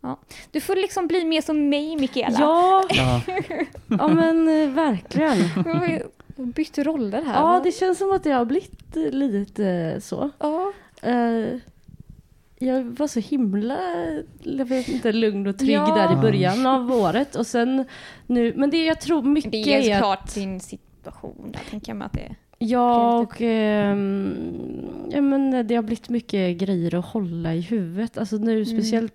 ja. 0.00 0.18
Du 0.50 0.60
får 0.60 0.76
liksom 0.76 1.06
bli 1.06 1.24
mer 1.24 1.40
som 1.40 1.68
mig 1.68 1.96
Mikaela. 1.96 2.38
Ja, 2.40 2.86
Ja, 2.90 3.22
ja 3.86 4.08
men 4.08 4.48
eh, 4.48 4.70
verkligen. 4.70 5.36
Vi 5.64 5.70
har 5.70 5.86
ju 5.86 6.02
bytt 6.36 6.78
roller 6.78 7.22
här. 7.22 7.34
Ja, 7.34 7.60
det 7.64 7.72
känns 7.72 7.98
som 7.98 8.12
att 8.12 8.24
det 8.24 8.30
har 8.30 8.44
blivit 8.44 8.96
eh, 8.96 9.10
lite 9.10 9.66
eh, 9.66 10.00
så. 10.00 10.30
Ja. 10.38 10.72
Eh, 11.02 11.58
jag 12.62 12.82
var 12.84 13.06
så 13.06 13.20
himla, 13.20 13.78
jag 14.42 14.64
vet 14.66 14.88
inte, 14.88 15.12
lugn 15.12 15.46
och 15.46 15.58
trygg 15.58 15.70
Ja. 15.70 15.94
där 15.94 16.12
i 16.12 16.16
början 16.16 16.66
av 16.66 16.92
året 16.92 17.34
och 17.36 17.46
sen 17.46 17.84
nu, 18.26 18.52
men 18.56 18.70
det 18.70 18.84
jag 18.84 19.00
tror 19.00 19.22
mycket 19.22 19.52
Det 19.52 19.58
är 19.58 19.80
är 19.80 19.90
att 19.92 19.98
såklart 19.98 20.28
sin 20.30 20.60
situation 20.60 21.52
där, 21.52 21.60
tänker 21.70 21.90
jag 21.92 21.96
mig 21.96 22.06
att 22.06 22.12
det 22.12 22.20
är. 22.20 22.36
Ja, 22.58 23.18
och 23.18 23.40
ehm, 23.40 24.34
ja, 25.10 25.20
men 25.20 25.66
det 25.66 25.74
har 25.74 25.82
blivit 25.82 26.08
mycket 26.08 26.56
grejer 26.56 26.94
att 26.94 27.04
hålla 27.04 27.54
i 27.54 27.60
huvudet. 27.60 28.18
Alltså 28.18 28.36
nu 28.36 28.64
speciellt 28.64 29.14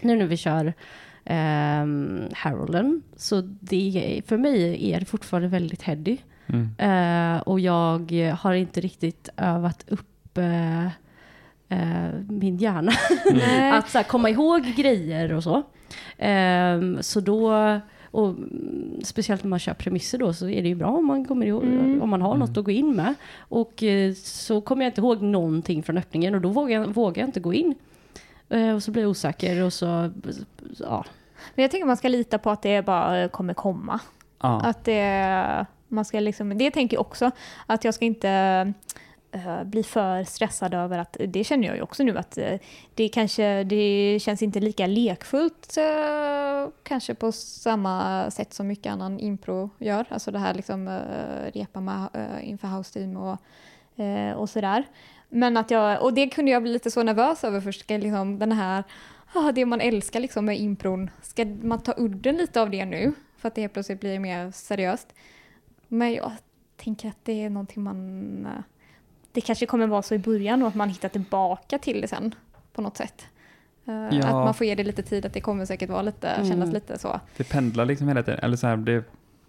nu 0.00 0.16
när 0.16 0.26
vi 0.26 0.36
kör 0.36 0.66
um, 1.24 2.20
Harolden. 2.32 3.02
Så 3.16 3.40
det, 3.60 4.22
för 4.26 4.36
mig 4.36 4.90
är 4.92 5.00
det 5.00 5.06
fortfarande 5.06 5.48
väldigt 5.48 5.82
heady. 5.82 6.16
mm. 6.46 6.68
Eh, 6.78 7.40
och 7.42 7.60
jag 7.60 8.12
har 8.38 8.54
inte 8.54 8.80
riktigt 8.80 9.28
övat 9.36 9.84
upp 9.88 10.38
eh, 10.38 10.86
eh, 11.68 12.20
min 12.28 12.56
hjärna. 12.56 12.92
Nej. 13.32 13.70
att 13.78 13.88
så 13.88 13.98
här, 13.98 14.04
komma 14.04 14.30
ihåg 14.30 14.62
grejer 14.76 15.32
och 15.32 15.42
så. 15.42 15.62
Ehm, 16.18 17.02
så 17.02 17.20
då, 17.20 17.50
och 18.10 18.28
mm, 18.28 19.00
speciellt 19.04 19.42
när 19.44 19.48
man 19.50 19.58
kör 19.58 19.74
premisser 19.74 20.18
då, 20.18 20.32
så 20.32 20.48
är 20.48 20.62
det 20.62 20.68
ju 20.68 20.74
bra 20.74 20.88
om 20.88 21.06
man 21.06 21.24
kommer 21.24 21.46
ihåg, 21.46 21.62
Mm. 21.62 22.02
om 22.02 22.10
man 22.10 22.22
har 22.22 22.34
något 22.34 22.56
att 22.56 22.64
gå 22.64 22.70
in 22.70 22.96
med. 22.96 23.14
Och 23.38 23.82
eh, 23.82 24.12
så 24.14 24.60
kommer 24.60 24.84
jag 24.84 24.90
inte 24.90 25.00
ihåg 25.00 25.22
någonting 25.22 25.82
från 25.82 25.98
öppningen 25.98 26.34
och 26.34 26.40
då 26.40 26.48
vågar 26.48 26.80
jag, 26.80 26.86
vågar 26.86 27.22
jag 27.22 27.28
inte 27.28 27.40
gå 27.40 27.54
in. 27.54 27.74
Eh, 28.48 28.74
och 28.74 28.82
så 28.82 28.90
blir 28.90 29.02
jag 29.02 29.10
osäker 29.10 29.62
och 29.62 29.72
så, 29.72 30.10
ja. 30.80 31.04
Men 31.54 31.62
jag 31.62 31.70
tänker 31.70 31.86
man 31.86 31.96
ska 31.96 32.08
lita 32.08 32.38
på 32.38 32.50
att 32.50 32.62
det 32.62 32.82
bara 32.86 33.28
kommer 33.28 33.54
komma. 33.54 34.00
ja. 34.42 34.60
Att 34.64 34.84
det, 34.84 35.66
man 35.88 36.04
ska 36.04 36.20
liksom, 36.20 36.58
det 36.58 36.70
tänker 36.70 36.96
jag 36.96 37.00
också, 37.00 37.30
att 37.66 37.84
jag 37.84 37.94
ska 37.94 38.04
inte 38.04 38.28
eh, 38.30 38.72
Eh, 39.32 39.64
bli 39.64 39.82
för 39.82 40.24
stressad 40.24 40.74
över 40.74 40.98
att, 40.98 41.16
det 41.28 41.44
känner 41.44 41.66
jag 41.66 41.76
ju 41.76 41.82
också 41.82 42.02
nu, 42.02 42.18
att 42.18 42.38
eh, 42.38 42.58
det 42.94 43.08
kanske, 43.08 43.64
det 43.64 44.18
känns 44.22 44.42
inte 44.42 44.60
lika 44.60 44.86
lekfullt 44.86 45.76
eh, 45.76 46.68
kanske 46.82 47.14
på 47.14 47.32
samma 47.32 48.30
sätt 48.30 48.54
som 48.54 48.66
mycket 48.66 48.92
annan 48.92 49.20
impro 49.20 49.70
gör. 49.78 50.06
Alltså 50.08 50.30
det 50.30 50.38
här 50.38 50.54
liksom 50.54 51.00
repa 51.54 51.80
med 51.80 52.08
inför 52.42 52.68
house 52.68 52.92
team 52.92 53.16
och, 53.16 53.38
och 54.36 54.50
sådär. 54.50 54.84
Men 55.28 55.56
att 55.56 55.70
jag, 55.70 56.02
och 56.02 56.14
det 56.14 56.28
kunde 56.28 56.50
jag 56.50 56.62
bli 56.62 56.72
lite 56.72 56.90
så 56.90 57.02
nervös 57.02 57.44
över 57.44 57.60
först, 57.60 57.80
ska 57.80 57.96
liksom 57.96 58.38
den 58.38 58.52
här, 58.52 58.84
ah, 59.34 59.52
det 59.52 59.66
man 59.66 59.80
älskar 59.80 60.20
liksom 60.20 60.44
med 60.44 60.60
impron, 60.60 61.10
ska 61.22 61.44
man 61.44 61.82
ta 61.82 61.94
udden 61.96 62.36
lite 62.36 62.60
av 62.60 62.70
det 62.70 62.84
nu? 62.84 63.12
För 63.36 63.48
att 63.48 63.54
det 63.54 63.60
helt 63.60 63.72
plötsligt 63.72 64.00
blir 64.00 64.18
mer 64.18 64.50
seriöst. 64.50 65.14
Men 65.88 66.12
jag 66.12 66.32
tänker 66.76 67.08
att 67.08 67.24
det 67.24 67.44
är 67.44 67.50
någonting 67.50 67.82
man... 67.82 68.62
Det 69.36 69.40
kanske 69.40 69.66
kommer 69.66 69.86
vara 69.86 70.02
så 70.02 70.14
i 70.14 70.18
början 70.18 70.62
och 70.62 70.68
att 70.68 70.74
man 70.74 70.88
hittar 70.88 71.08
tillbaka 71.08 71.78
till 71.78 72.00
det 72.00 72.08
sen 72.08 72.34
på 72.72 72.82
något 72.82 72.96
sätt. 72.96 73.26
Eh, 73.86 73.94
Ja. 74.18 74.26
Att 74.26 74.32
man 74.32 74.54
får 74.54 74.66
ge 74.66 74.74
det 74.74 74.84
lite 74.84 75.02
tid, 75.02 75.26
att 75.26 75.32
det 75.32 75.40
kommer 75.40 75.64
säkert 75.64 75.90
vara 75.90 76.02
lite, 76.02 76.28
Mm. 76.28 76.48
kännas 76.48 76.72
lite 76.72 76.98
så. 76.98 77.20
Det 77.36 77.44
pendlar 77.48 77.84
liksom 77.84 78.08
hela 78.08 78.22
tiden. 78.22 78.40
Eller 78.42 78.56
så 78.56 78.66
här, 78.66 78.76
det, 78.76 79.04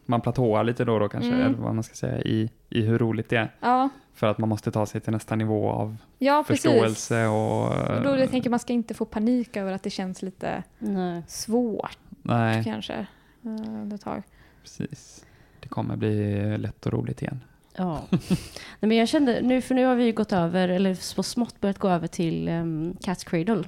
man 0.05 0.21
platåar 0.21 0.63
lite 0.63 0.85
då 0.85 0.93
och 0.93 0.99
då 0.99 1.09
kanske, 1.09 1.29
Mm. 1.29 1.41
eller 1.45 1.57
vad 1.57 1.75
man 1.75 1.83
ska 1.83 1.95
säga, 1.95 2.21
i, 2.21 2.49
i 2.69 2.81
hur 2.81 2.97
roligt 2.99 3.29
det 3.29 3.35
är. 3.37 3.51
Ja, 3.59 3.89
För 4.13 4.27
att 4.27 4.37
man 4.37 4.49
måste 4.49 4.71
ta 4.71 4.85
sig 4.85 5.01
till 5.01 5.11
nästa 5.13 5.35
nivå 5.35 5.69
av 5.69 5.97
ja 6.17 6.43
precis. 6.47 6.63
förståelse 6.71 7.25
och... 7.27 7.71
Och 7.97 8.03
då 8.03 8.17
jag 8.17 8.29
tänker 8.31 8.49
man 8.49 8.59
ska 8.59 8.73
inte 8.73 8.93
få 8.93 9.05
panik 9.05 9.57
över 9.57 9.71
att 9.71 9.83
det 9.83 9.89
känns 9.89 10.21
lite 10.21 10.63
Nej. 10.79 11.23
svårt 11.27 11.97
Nej, 12.21 12.63
kanske. 12.63 12.93
eh, 12.93 13.49
under 13.81 13.97
tag. 13.97 14.23
precis. 14.61 15.25
Det 15.59 15.67
kommer 15.69 15.95
bli 15.95 16.57
lätt 16.57 16.85
och 16.85 16.93
roligt 16.93 17.21
igen. 17.21 17.39
Ja. 17.77 18.01
Nej, 18.09 18.39
men 18.79 18.97
jag 18.97 19.07
kände 19.07 19.41
nu, 19.41 19.61
för 19.61 19.75
nu 19.75 19.85
har 19.85 19.95
vi 19.95 20.03
ju 20.03 20.11
gått 20.11 20.33
över, 20.33 20.69
eller 20.69 20.93
så 20.93 21.23
smått 21.23 21.61
börjat 21.61 21.77
gå 21.77 21.89
över 21.89 22.07
till 22.07 22.49
um, 22.49 22.93
Cat's 22.93 23.29
Cradle. 23.29 23.63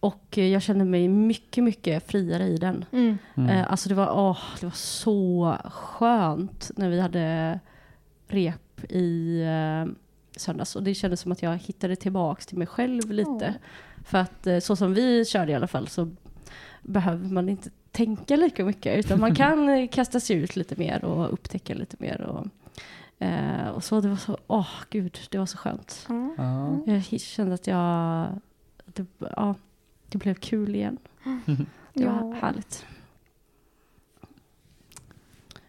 Och 0.00 0.38
eh, 0.38 0.46
jag 0.46 0.62
kände 0.62 0.84
mig 0.84 1.08
mycket, 1.08 1.64
mycket 1.64 2.10
friare 2.10 2.46
i 2.46 2.56
den. 2.56 2.84
Mm. 2.92 3.18
Mm. 3.34 3.50
Eh, 3.50 3.70
alltså 3.70 3.88
det 3.88 3.94
var, 3.94 4.12
åh, 4.12 4.38
det 4.60 4.66
var 4.66 4.76
så 4.76 5.56
skönt 5.64 6.70
när 6.76 6.88
vi 6.88 7.00
hade 7.00 7.60
rep 8.28 8.84
i 8.92 9.40
eh, 9.42 9.92
söndags. 10.36 10.76
Och 10.76 10.82
det 10.82 10.94
kändes 10.94 11.20
som 11.20 11.32
att 11.32 11.42
jag 11.42 11.56
hittade 11.56 11.96
tillbaks 11.96 12.46
till 12.46 12.58
mig 12.58 12.66
själv 12.66 13.10
lite. 13.10 13.30
Åh. 13.30 14.04
För 14.04 14.18
att 14.18 14.46
eh, 14.46 14.58
så 14.58 14.76
som 14.76 14.94
vi 14.94 15.24
körde 15.24 15.52
i 15.52 15.54
alla 15.54 15.66
fall 15.66 15.88
så 15.88 16.10
behöver 16.82 17.28
man 17.28 17.48
inte 17.48 17.70
tänka 17.92 18.36
lika 18.36 18.64
mycket. 18.64 18.98
Utan 18.98 19.20
man 19.20 19.34
kan 19.34 19.68
eh, 19.68 19.88
kasta 19.88 20.20
sig 20.20 20.36
ut 20.36 20.56
lite 20.56 20.76
mer 20.76 21.04
och 21.04 21.32
upptäcka 21.32 21.74
lite 21.74 21.96
mer. 21.98 22.20
Och, 22.20 22.46
eh, 23.20 23.68
och 23.68 23.84
så 23.84 24.00
det 24.00 24.08
var 24.08 24.16
så, 24.16 24.38
åh 24.46 24.68
gud, 24.90 25.18
det 25.30 25.38
var 25.38 25.46
så 25.46 25.58
skönt. 25.58 26.06
Ja. 26.36 26.78
Jag 26.86 27.04
kände 27.20 27.54
att 27.54 27.66
jag, 27.66 28.28
det, 28.84 29.06
ja, 29.18 29.54
det 30.08 30.18
blev 30.18 30.34
kul 30.34 30.74
igen. 30.74 30.98
Det 31.94 32.06
var 32.06 32.12
Ja. 32.12 32.38
härligt. 32.40 32.84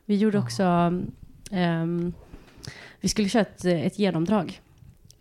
Vi 0.06 0.16
gjorde 0.18 0.40
också, 0.40 0.64
ehm, 1.52 2.14
vi 3.00 3.10
skulle 3.10 3.30
köra 3.30 3.42
ett, 3.42 3.66
ett 3.66 4.00
genomdrag. 4.00 4.62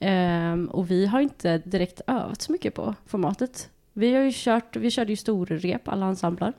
Ehm, 0.01 0.67
och 0.71 0.91
vi 0.91 1.07
har 1.07 1.21
inte 1.21 1.59
direkt 1.59 2.01
övat 2.07 2.43
så 2.43 2.53
mycket 2.53 2.75
på 2.75 2.95
formatet. 3.07 3.71
Vi 3.93 4.15
har 4.15 4.23
ju 4.23 4.31
kört, 4.35 4.77
vi 4.77 4.91
körde 4.91 5.13
ju 5.13 5.17
storrep, 5.17 5.89
alla 5.89 6.07
ensembler. 6.07 6.53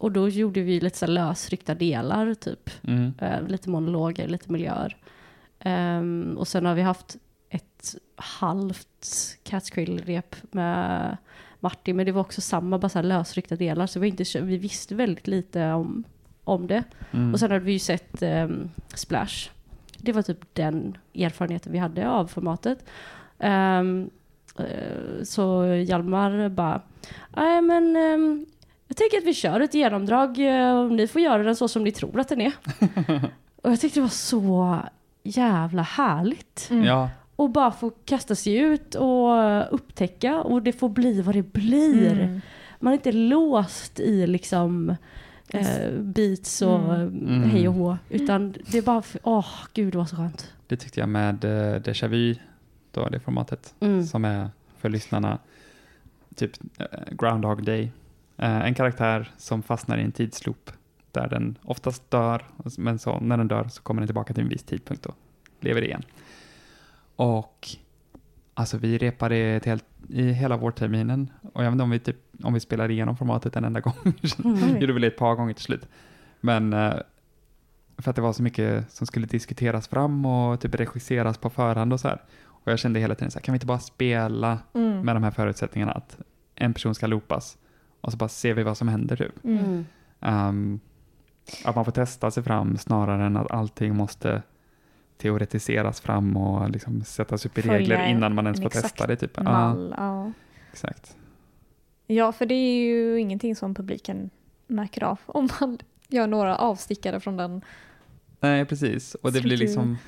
Och 0.00 0.12
då 0.12 0.28
gjorde 0.28 0.60
vi 0.60 0.80
lite 0.80 0.98
så 0.98 1.06
lösryckta 1.06 1.74
delar, 1.74 2.34
typ. 2.34 2.70
Mm. 2.84 3.12
Eh, 3.18 3.48
lite 3.48 3.70
monologer, 3.70 4.28
lite 4.28 4.52
miljöer. 4.52 4.96
Ehm, 5.58 6.36
och 6.38 6.48
sen 6.48 6.66
har 6.66 6.74
vi 6.74 6.82
haft 6.82 7.16
ett 7.48 7.94
halvt 8.16 9.06
Cat's 9.44 9.72
Cradle-rep 9.74 10.36
med 10.50 11.16
Martin, 11.60 11.96
men 11.96 12.06
det 12.06 12.12
var 12.12 12.20
också 12.20 12.40
samma, 12.40 12.78
bara 12.78 12.88
så 12.88 12.98
här 12.98 13.02
lösryckta 13.02 13.56
delar, 13.56 13.86
så 13.86 14.00
vi, 14.00 14.08
inte, 14.08 14.40
vi 14.40 14.56
visste 14.56 14.94
väldigt 14.94 15.26
lite 15.26 15.72
om, 15.72 16.04
om 16.44 16.66
det. 16.66 16.84
Mm. 17.10 17.32
Och 17.32 17.40
sen 17.40 17.50
hade 17.50 17.64
vi 17.64 17.72
ju 17.72 17.78
sett 17.78 18.22
ehm, 18.22 18.70
Splash. 18.94 19.50
Det 19.98 20.12
var 20.12 20.22
typ 20.22 20.54
den 20.54 20.98
erfarenheten 21.14 21.72
vi 21.72 21.78
hade 21.78 22.08
av 22.08 22.26
formatet. 22.26 22.84
Ehm, 23.38 24.10
eh, 24.58 25.22
så 25.22 25.64
Hjalmar 25.66 26.48
bara, 26.48 26.82
nej 27.36 27.62
men 27.62 27.96
ehm, 27.96 28.46
jag 28.90 28.96
tänker 28.96 29.18
att 29.18 29.24
vi 29.24 29.34
kör 29.34 29.60
ett 29.60 29.74
genomdrag 29.74 30.38
eh, 30.38 30.78
och 30.78 30.92
ni 30.92 31.06
får 31.06 31.20
göra 31.22 31.42
den 31.42 31.56
så 31.56 31.68
som 31.68 31.84
ni 31.84 31.92
tror 31.92 32.20
att 32.20 32.28
den 32.28 32.40
är. 32.40 32.52
och 33.62 33.70
jag 33.70 33.80
tyckte 33.80 33.98
det 34.00 34.02
var 34.02 34.08
så 34.08 34.78
jävla 35.22 35.82
härligt. 35.82 36.68
Mm. 36.70 36.84
Ja, 36.84 37.10
Och 37.36 37.50
bara 37.50 37.72
få 37.72 37.90
kasta 38.04 38.34
sig 38.34 38.56
ut 38.56 38.94
och 38.94 39.74
upptäcka 39.74 40.40
och 40.42 40.62
det 40.62 40.72
får 40.72 40.88
bli 40.88 41.22
vad 41.22 41.34
det 41.34 41.42
blir. 41.52 42.12
Mm. 42.12 42.40
Man 42.80 42.92
är 42.92 42.96
inte 42.96 43.12
låst 43.12 44.00
i 44.00 44.26
liksom 44.26 44.96
eh, 45.48 45.90
beats 45.98 46.62
och 46.62 46.94
Mm. 46.94 47.42
hej 47.50 47.68
och 47.68 47.74
hå. 47.74 47.96
Utan 48.08 48.54
det 48.70 48.78
är 48.78 48.82
bara, 48.82 49.02
åh 49.22 49.46
gud 49.74 49.92
det 49.92 49.98
var 49.98 50.04
så 50.06 50.16
skönt. 50.16 50.52
det 50.66 50.76
tyckte 50.76 51.00
jag 51.00 51.08
med 51.08 51.44
Déjà 51.84 52.08
Vu, 52.08 52.34
då, 52.92 53.08
det 53.08 53.20
formatet, 53.20 53.74
Mm. 53.80 54.02
som 54.06 54.24
är 54.24 54.50
för 54.78 54.88
lyssnarna 54.88 55.38
typ 56.34 56.50
eh, 56.78 56.86
Groundhog 57.10 57.64
Day. 57.64 57.92
Eh, 58.42 58.60
en 58.66 58.74
karaktär 58.74 59.30
som 59.36 59.62
fastnar 59.62 59.98
i 59.98 60.02
en 60.02 60.12
tidsloop 60.12 60.70
där 61.12 61.28
den 61.28 61.58
oftast 61.62 62.10
dör, 62.10 62.44
men 62.78 62.98
så, 62.98 63.20
när 63.20 63.36
den 63.36 63.48
dör 63.48 63.68
så 63.68 63.82
kommer 63.82 64.00
den 64.00 64.08
tillbaka 64.08 64.34
till 64.34 64.42
en 64.42 64.48
viss 64.48 64.62
tidpunkt 64.62 65.06
och 65.06 65.14
lever 65.60 65.82
igen. 65.82 66.02
Och 67.16 67.68
alltså 68.54 68.78
vi 68.78 68.98
repade 68.98 69.36
ett 69.36 69.64
helt, 69.64 69.84
i 70.08 70.22
hela 70.32 70.56
vårterminen 70.56 71.30
och 71.52 71.64
jag 71.64 71.70
vet 71.70 71.72
inte 71.72 71.84
om 71.84 71.90
vi, 71.90 71.98
typ, 71.98 72.16
om 72.42 72.54
vi 72.54 72.60
spelade 72.60 72.92
igenom 72.92 73.16
formatet 73.16 73.56
en 73.56 73.64
enda 73.64 73.80
gång. 73.86 73.94
Mm. 74.44 74.80
gjorde 74.80 74.92
väl 74.92 75.04
ett 75.04 75.16
par 75.16 75.34
gånger 75.34 75.54
till 75.54 75.64
slut. 75.64 75.88
Men 76.40 76.72
eh, 76.72 76.94
för 77.98 78.10
att 78.10 78.16
det 78.16 78.22
var 78.22 78.32
så 78.32 78.42
mycket 78.42 78.92
som 78.92 79.06
skulle 79.06 79.26
diskuteras 79.26 79.88
fram 79.88 80.26
och 80.26 80.60
typ 80.60 80.74
regisseras 80.74 81.38
på 81.38 81.50
förhand 81.50 81.92
och 81.92 82.00
så 82.00 82.08
här. 82.08 82.22
Och 82.42 82.72
jag 82.72 82.78
kände 82.78 83.00
hela 83.00 83.14
tiden 83.14 83.30
så 83.30 83.38
här, 83.38 83.42
kan 83.44 83.52
vi 83.52 83.56
inte 83.56 83.66
bara 83.66 83.78
spela 83.78 84.58
Mm. 84.74 85.00
med 85.00 85.16
de 85.16 85.22
här 85.22 85.30
förutsättningarna 85.30 85.92
att 85.92 86.18
en 86.54 86.74
person 86.74 86.94
ska 86.94 87.06
loopas 87.06 87.58
och 88.00 88.12
så 88.12 88.18
bara 88.18 88.28
ser 88.28 88.54
vi 88.54 88.62
vad 88.62 88.76
som 88.76 88.88
händer 88.88 89.16
typ. 89.16 89.44
Mm. 89.44 89.64
Mm. 89.64 89.84
Ehm, 90.20 90.80
att 91.64 91.74
man 91.76 91.84
får 91.84 91.92
testa 91.92 92.30
sig 92.30 92.42
fram 92.42 92.76
snarare 92.78 93.24
än 93.26 93.36
att 93.36 93.50
allting 93.50 93.96
måste 93.96 94.42
teoretiseras 95.16 96.00
fram 96.00 96.36
och 96.36 96.70
liksom 96.70 97.04
sättas 97.04 97.46
upp 97.46 97.58
i 97.58 97.62
Följa 97.62 97.78
regler 97.78 98.06
innan 98.08 98.34
man 98.34 98.46
ens 98.46 98.58
en 98.58 98.62
får 98.62 98.70
testa 98.70 99.06
det. 99.06 99.16
Typ. 99.16 99.30
Ja, 99.36 99.42
Mall, 99.42 99.94
ja. 99.98 100.32
exakt. 100.72 101.16
ja, 102.06 102.32
för 102.32 102.46
det 102.46 102.54
är 102.54 102.82
ju 102.84 103.20
ingenting 103.20 103.56
som 103.56 103.74
publiken 103.74 104.30
märker 104.66 105.04
av 105.04 105.18
om 105.26 105.48
man 105.60 105.78
gör 106.08 106.26
några 106.26 106.56
avstickare 106.56 107.20
från 107.20 107.36
den. 107.36 107.60
Nej, 108.40 108.64
precis. 108.64 109.14
Och 109.14 109.32
det 109.32 109.40
blir 109.40 109.56
Struktur. 109.56 109.66
liksom, 109.66 109.98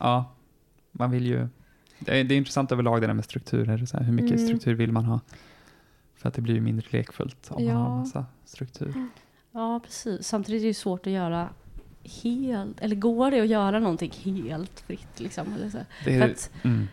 ja, 0.00 0.32
man 0.92 1.10
vill 1.10 1.26
ju, 1.26 1.48
det 1.98 2.20
är, 2.20 2.24
det 2.24 2.34
är 2.34 2.36
intressant 2.38 2.72
överlag 2.72 3.00
det 3.00 3.06
där 3.06 3.14
med 3.14 3.24
strukturer, 3.24 3.86
så 3.86 3.96
här, 3.96 4.04
hur 4.04 4.12
mycket 4.12 4.32
Mm. 4.32 4.46
struktur 4.46 4.74
vill 4.74 4.92
man 4.92 5.04
ha? 5.04 5.20
För 6.22 6.28
att 6.28 6.34
det 6.34 6.40
blir 6.42 6.60
mindre 6.60 6.86
lekfullt 6.90 7.50
om 7.50 7.64
man 7.64 7.74
Ja. 7.74 7.78
har 7.80 7.96
massa 7.98 8.26
struktur. 8.44 8.94
Ja 9.52 9.80
precis. 9.84 10.26
Samtidigt 10.26 10.60
är 10.60 10.64
det 10.64 10.68
ju 10.68 10.74
svårt 10.74 11.06
att 11.06 11.12
göra 11.12 11.48
helt, 12.22 12.80
eller 12.80 12.96
går 12.96 13.30
det 13.30 13.40
att 13.40 13.48
göra 13.48 13.78
någonting 13.80 14.12
helt 14.24 14.80
fritt 14.80 15.20
liksom? 15.20 15.46
Eller 15.54 15.70
så? 15.70 15.78
Det 15.78 15.84
För 16.04 16.10
är, 16.10 16.34
mm, 16.64 16.88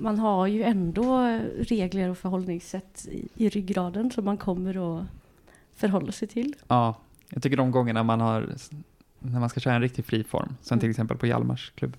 man 0.00 0.18
har 0.18 0.46
ju 0.46 0.62
ändå 0.62 1.40
regler 1.58 2.08
och 2.08 2.18
förhållningssätt 2.18 3.06
i, 3.10 3.28
i 3.34 3.48
ryggraden 3.48 4.10
som 4.10 4.24
man 4.24 4.36
kommer 4.36 4.98
att 5.00 5.06
förhålla 5.74 6.12
sig 6.12 6.28
till. 6.28 6.54
ja, 6.68 6.94
jag 7.28 7.42
tycker 7.42 7.56
de 7.56 7.70
gångerna 7.70 8.02
man 8.02 8.20
har, 8.20 8.54
när 9.18 9.40
man 9.40 9.48
ska 9.48 9.60
köra 9.60 9.74
en 9.74 9.80
riktig 9.82 10.04
friform, 10.04 10.56
som 10.62 10.78
till 10.78 10.86
Mm. 10.86 10.90
exempel 10.90 11.16
på 11.16 11.26
Hjalmars 11.26 11.72
klubb, 11.74 11.96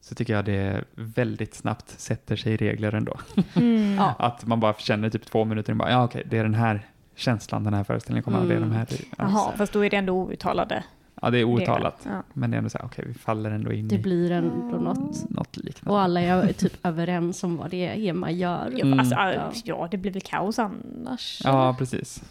så 0.00 0.14
tycker 0.14 0.32
jag 0.32 0.44
det 0.44 0.84
väldigt 0.94 1.54
snabbt 1.54 1.88
sätter 2.00 2.36
sig 2.36 2.52
i 2.52 2.56
regler 2.56 2.94
ändå. 2.94 3.16
Mm. 3.54 3.94
Ja. 3.94 4.14
Att 4.18 4.46
man 4.46 4.60
bara 4.60 4.74
känner 4.74 5.10
typ 5.10 5.26
två 5.26 5.44
minuter 5.44 5.72
och 5.72 5.76
bara, 5.76 5.90
ja 5.90 6.04
okej, 6.04 6.22
det 6.30 6.38
är 6.38 6.42
den 6.42 6.54
här 6.54 6.86
känslan 7.14 7.64
den 7.64 7.74
här 7.74 7.84
föreställningen 7.84 8.22
kommer 8.22 8.38
ha, 8.38 8.44
det 8.46 8.54
är 8.54 8.60
de 8.60 8.64
Mm. 8.64 8.76
här. 8.76 8.86
Jaha, 9.18 9.28
alltså, 9.28 9.56
fast 9.58 9.72
då 9.72 9.84
är 9.84 9.90
det 9.90 9.96
ändå 9.96 10.12
outtalade. 10.14 10.84
ja, 11.22 11.30
det 11.30 11.38
är 11.38 11.44
outtalat. 11.44 12.00
Ja. 12.04 12.22
Men 12.32 12.50
det 12.50 12.54
är 12.56 12.58
ändå 12.58 12.70
så 12.70 12.78
här, 12.78 12.84
okej, 12.86 13.04
vi 13.08 13.14
faller 13.14 13.50
ändå 13.50 13.72
in 13.72 13.88
Det 13.88 13.94
i 13.94 13.98
blir 13.98 14.30
ändå 14.30 14.76
något. 14.78 15.30
något 15.30 15.56
liknande. 15.56 15.90
Och 15.94 16.00
alla 16.00 16.20
är 16.20 16.52
typ 16.52 16.86
överens 16.86 17.44
om 17.44 17.56
vad 17.56 17.70
det 17.70 18.08
är 18.08 18.12
man 18.12 18.36
gör. 18.36 18.72
Ja, 18.76 18.84
Mm. 18.86 18.98
alltså, 19.00 19.14
Ja. 19.14 19.52
ja, 19.64 19.88
det 19.90 19.96
blir 19.96 20.12
väl 20.12 20.22
kaos 20.22 20.58
annars. 20.58 21.40
Ja, 21.44 21.74
precis. 21.78 22.22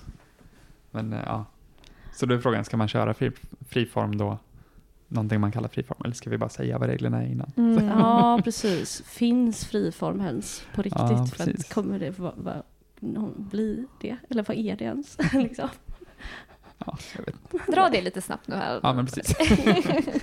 Men 0.92 1.14
eh, 1.14 1.20
ja. 1.26 1.46
Så 2.14 2.26
då 2.26 2.36
är 2.36 2.40
frågan, 2.40 2.66
ska 2.66 2.78
man 2.78 2.88
köra 2.88 3.14
fri, 3.14 3.32
friform 3.70 4.18
då? 4.18 4.38
Någonting 5.08 5.42
man 5.42 5.52
kallar 5.52 5.68
friform, 5.70 5.98
eller 6.04 6.14
ska 6.16 6.30
vi 6.30 6.38
bara 6.38 6.50
säga 6.50 6.78
vad 6.78 6.90
reglerna 6.90 7.24
är 7.24 7.28
innan? 7.28 7.52
Mm. 7.58 7.88
Ja, 8.00 8.42
precis. 8.44 9.02
Finns 9.06 9.66
friform 9.66 10.22
ens 10.22 10.64
på 10.76 10.82
riktigt? 10.82 11.02
Ja, 11.02 11.26
för 11.26 11.50
att 11.50 11.74
kommer 11.74 12.00
det 12.00 12.20
va, 12.20 12.34
va, 12.38 12.64
bli 13.38 13.86
det? 14.02 14.18
Eller 14.30 14.44
vad 14.48 14.58
är 14.58 14.76
det 14.76 14.84
ens? 14.86 15.18
liksom. 15.34 15.70
Ja, 16.86 16.98
jag 17.18 17.26
vet. 17.26 17.68
Dra 17.68 17.90
det 17.90 18.02
lite 18.02 18.22
snabbt 18.22 18.48
nu 18.48 18.56
här. 18.56 18.80
ja 18.84 18.94
men 18.94 19.06
precis. 19.06 19.36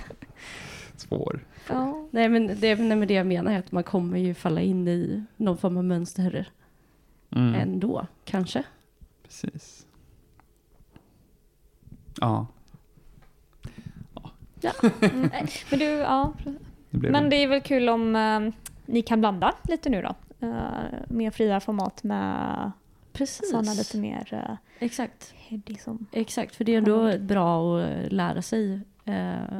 Svår. 0.97 1.45
Ja. 1.69 2.07
Nej, 2.11 2.29
men 2.29 2.47
det, 2.47 2.75
nej, 2.75 2.97
men 2.97 3.07
det 3.07 3.13
jag 3.13 3.27
menar 3.27 3.51
är 3.51 3.59
att 3.59 3.71
man 3.71 3.83
kommer 3.83 4.17
ju 4.17 4.33
falla 4.33 4.61
in 4.61 4.87
i 4.87 5.23
någon 5.37 5.57
form 5.57 5.77
av 5.77 5.83
mönster 5.83 6.49
Mm, 7.31 7.55
ändå, 7.55 8.07
kanske. 8.25 8.63
precis. 9.23 9.85
Ja, 12.21 12.47
Mm. 15.01 15.29
Men 15.69 15.79
du, 15.79 15.85
ja. 15.85 16.33
det 16.89 17.11
Men 17.11 17.29
det. 17.29 17.35
är 17.35 17.47
väl 17.47 17.61
kul 17.61 17.89
om 17.89 18.15
eh, 18.15 18.39
ni 18.85 19.01
kan 19.01 19.19
blanda 19.19 19.53
lite 19.63 19.89
nu 19.89 20.01
då. 20.01 20.15
Uh, 20.47 20.69
mer 21.07 21.31
fria 21.31 21.59
format 21.59 22.03
med 22.03 22.71
Precis. 23.13 23.49
sådana 23.49 23.73
lite 23.73 23.97
mer 23.97 24.33
uh, 24.33 24.55
Exakt. 24.79 25.33
heady 25.37 25.75
som... 25.75 26.05
Exakt, 26.11 26.55
för 26.55 26.63
det 26.63 26.73
är 26.73 26.77
ändå 26.77 27.17
bra 27.19 27.79
att 27.79 27.89
eh, 27.89 28.11
lära 28.11 28.41
sig. 28.41 28.79
Eh, 29.05 29.59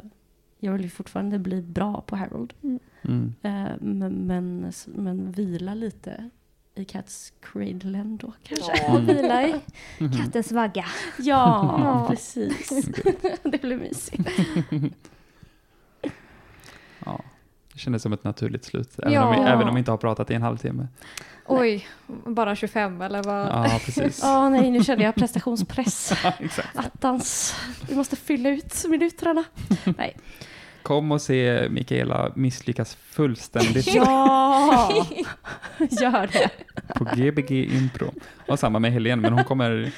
jag 0.58 0.72
vill 0.72 0.82
ju 0.82 0.90
fortfarande 0.90 1.38
bli 1.38 1.62
bra 1.62 2.00
på 2.00 2.16
Harold. 2.16 2.52
Mm. 2.62 3.34
Eh, 3.42 3.72
men, 3.80 4.26
men, 4.26 4.72
men 4.86 5.32
vila 5.32 5.74
lite 5.74 6.30
i 6.86 6.92
Cats 6.92 7.32
Cradle 7.40 8.02
då 8.20 8.32
kanske. 8.42 8.72
Ja, 8.88 8.96
vila 8.96 9.42
i 9.48 9.54
kattens 10.22 10.52
vagga. 10.52 10.84
Ja, 11.18 11.76
Ja. 11.84 12.06
precis. 12.08 12.68
det 13.42 13.60
blir 13.62 13.76
mysigt. 13.76 14.28
Ja. 17.04 17.20
Det 17.72 17.78
kändes 17.78 18.02
som 18.02 18.12
ett 18.12 18.24
naturligt 18.24 18.64
slut, 18.64 18.98
även, 18.98 19.12
Ja. 19.12 19.24
om, 19.24 19.44
vi, 19.44 19.50
även 19.50 19.68
om 19.68 19.74
vi 19.74 19.78
inte 19.78 19.90
har 19.90 19.98
pratat 19.98 20.30
i 20.30 20.34
en 20.34 20.42
halvtimme. 20.42 20.88
Oj, 21.46 21.86
bara 22.26 22.56
25 22.56 23.02
eller 23.02 23.22
vad? 23.22 23.46
Ja, 23.46 23.80
precis. 23.84 24.20
Ja, 24.22 24.48
nej, 24.48 24.70
nu 24.70 24.84
kände 24.84 25.04
jag 25.04 25.14
prestationspress. 25.14 26.12
Attans, 26.74 27.54
vi 27.88 27.94
måste 27.96 28.16
fylla 28.16 28.48
ut 28.48 28.84
minuterna. 28.88 29.44
Nej. 29.98 30.16
Kom 30.86 31.12
och 31.12 31.22
se 31.22 31.68
Mikaela 31.70 32.32
misslyckas 32.34 32.94
fullständigt 32.94 33.86
Ja, 33.94 34.90
gör 35.78 36.26
det. 36.32 36.50
på 36.94 37.04
Gbg 37.04 37.50
Impro. 37.50 38.12
Och 38.48 38.58
samma 38.58 38.78
med 38.78 38.92
Helene, 38.92 39.22
men 39.22 39.32
hon 39.32 39.44
kommer... 39.44 39.92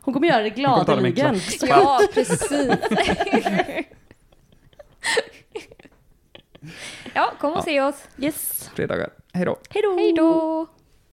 Hon 0.00 0.14
kommer 0.14 0.28
göra 0.28 0.42
det 0.42 0.50
gladeligen. 0.50 1.40
Ja, 1.60 2.00
precis. 2.14 2.50
ja, 7.14 7.32
kom 7.40 7.52
och 7.52 7.58
Ja. 7.58 7.62
se 7.62 7.80
oss. 7.80 8.04
Yes. 8.18 8.70
fredagar. 8.74 9.10
Hej 9.32 9.44
då! 9.44 9.56
Hej 9.70 10.12
då! 10.16 10.66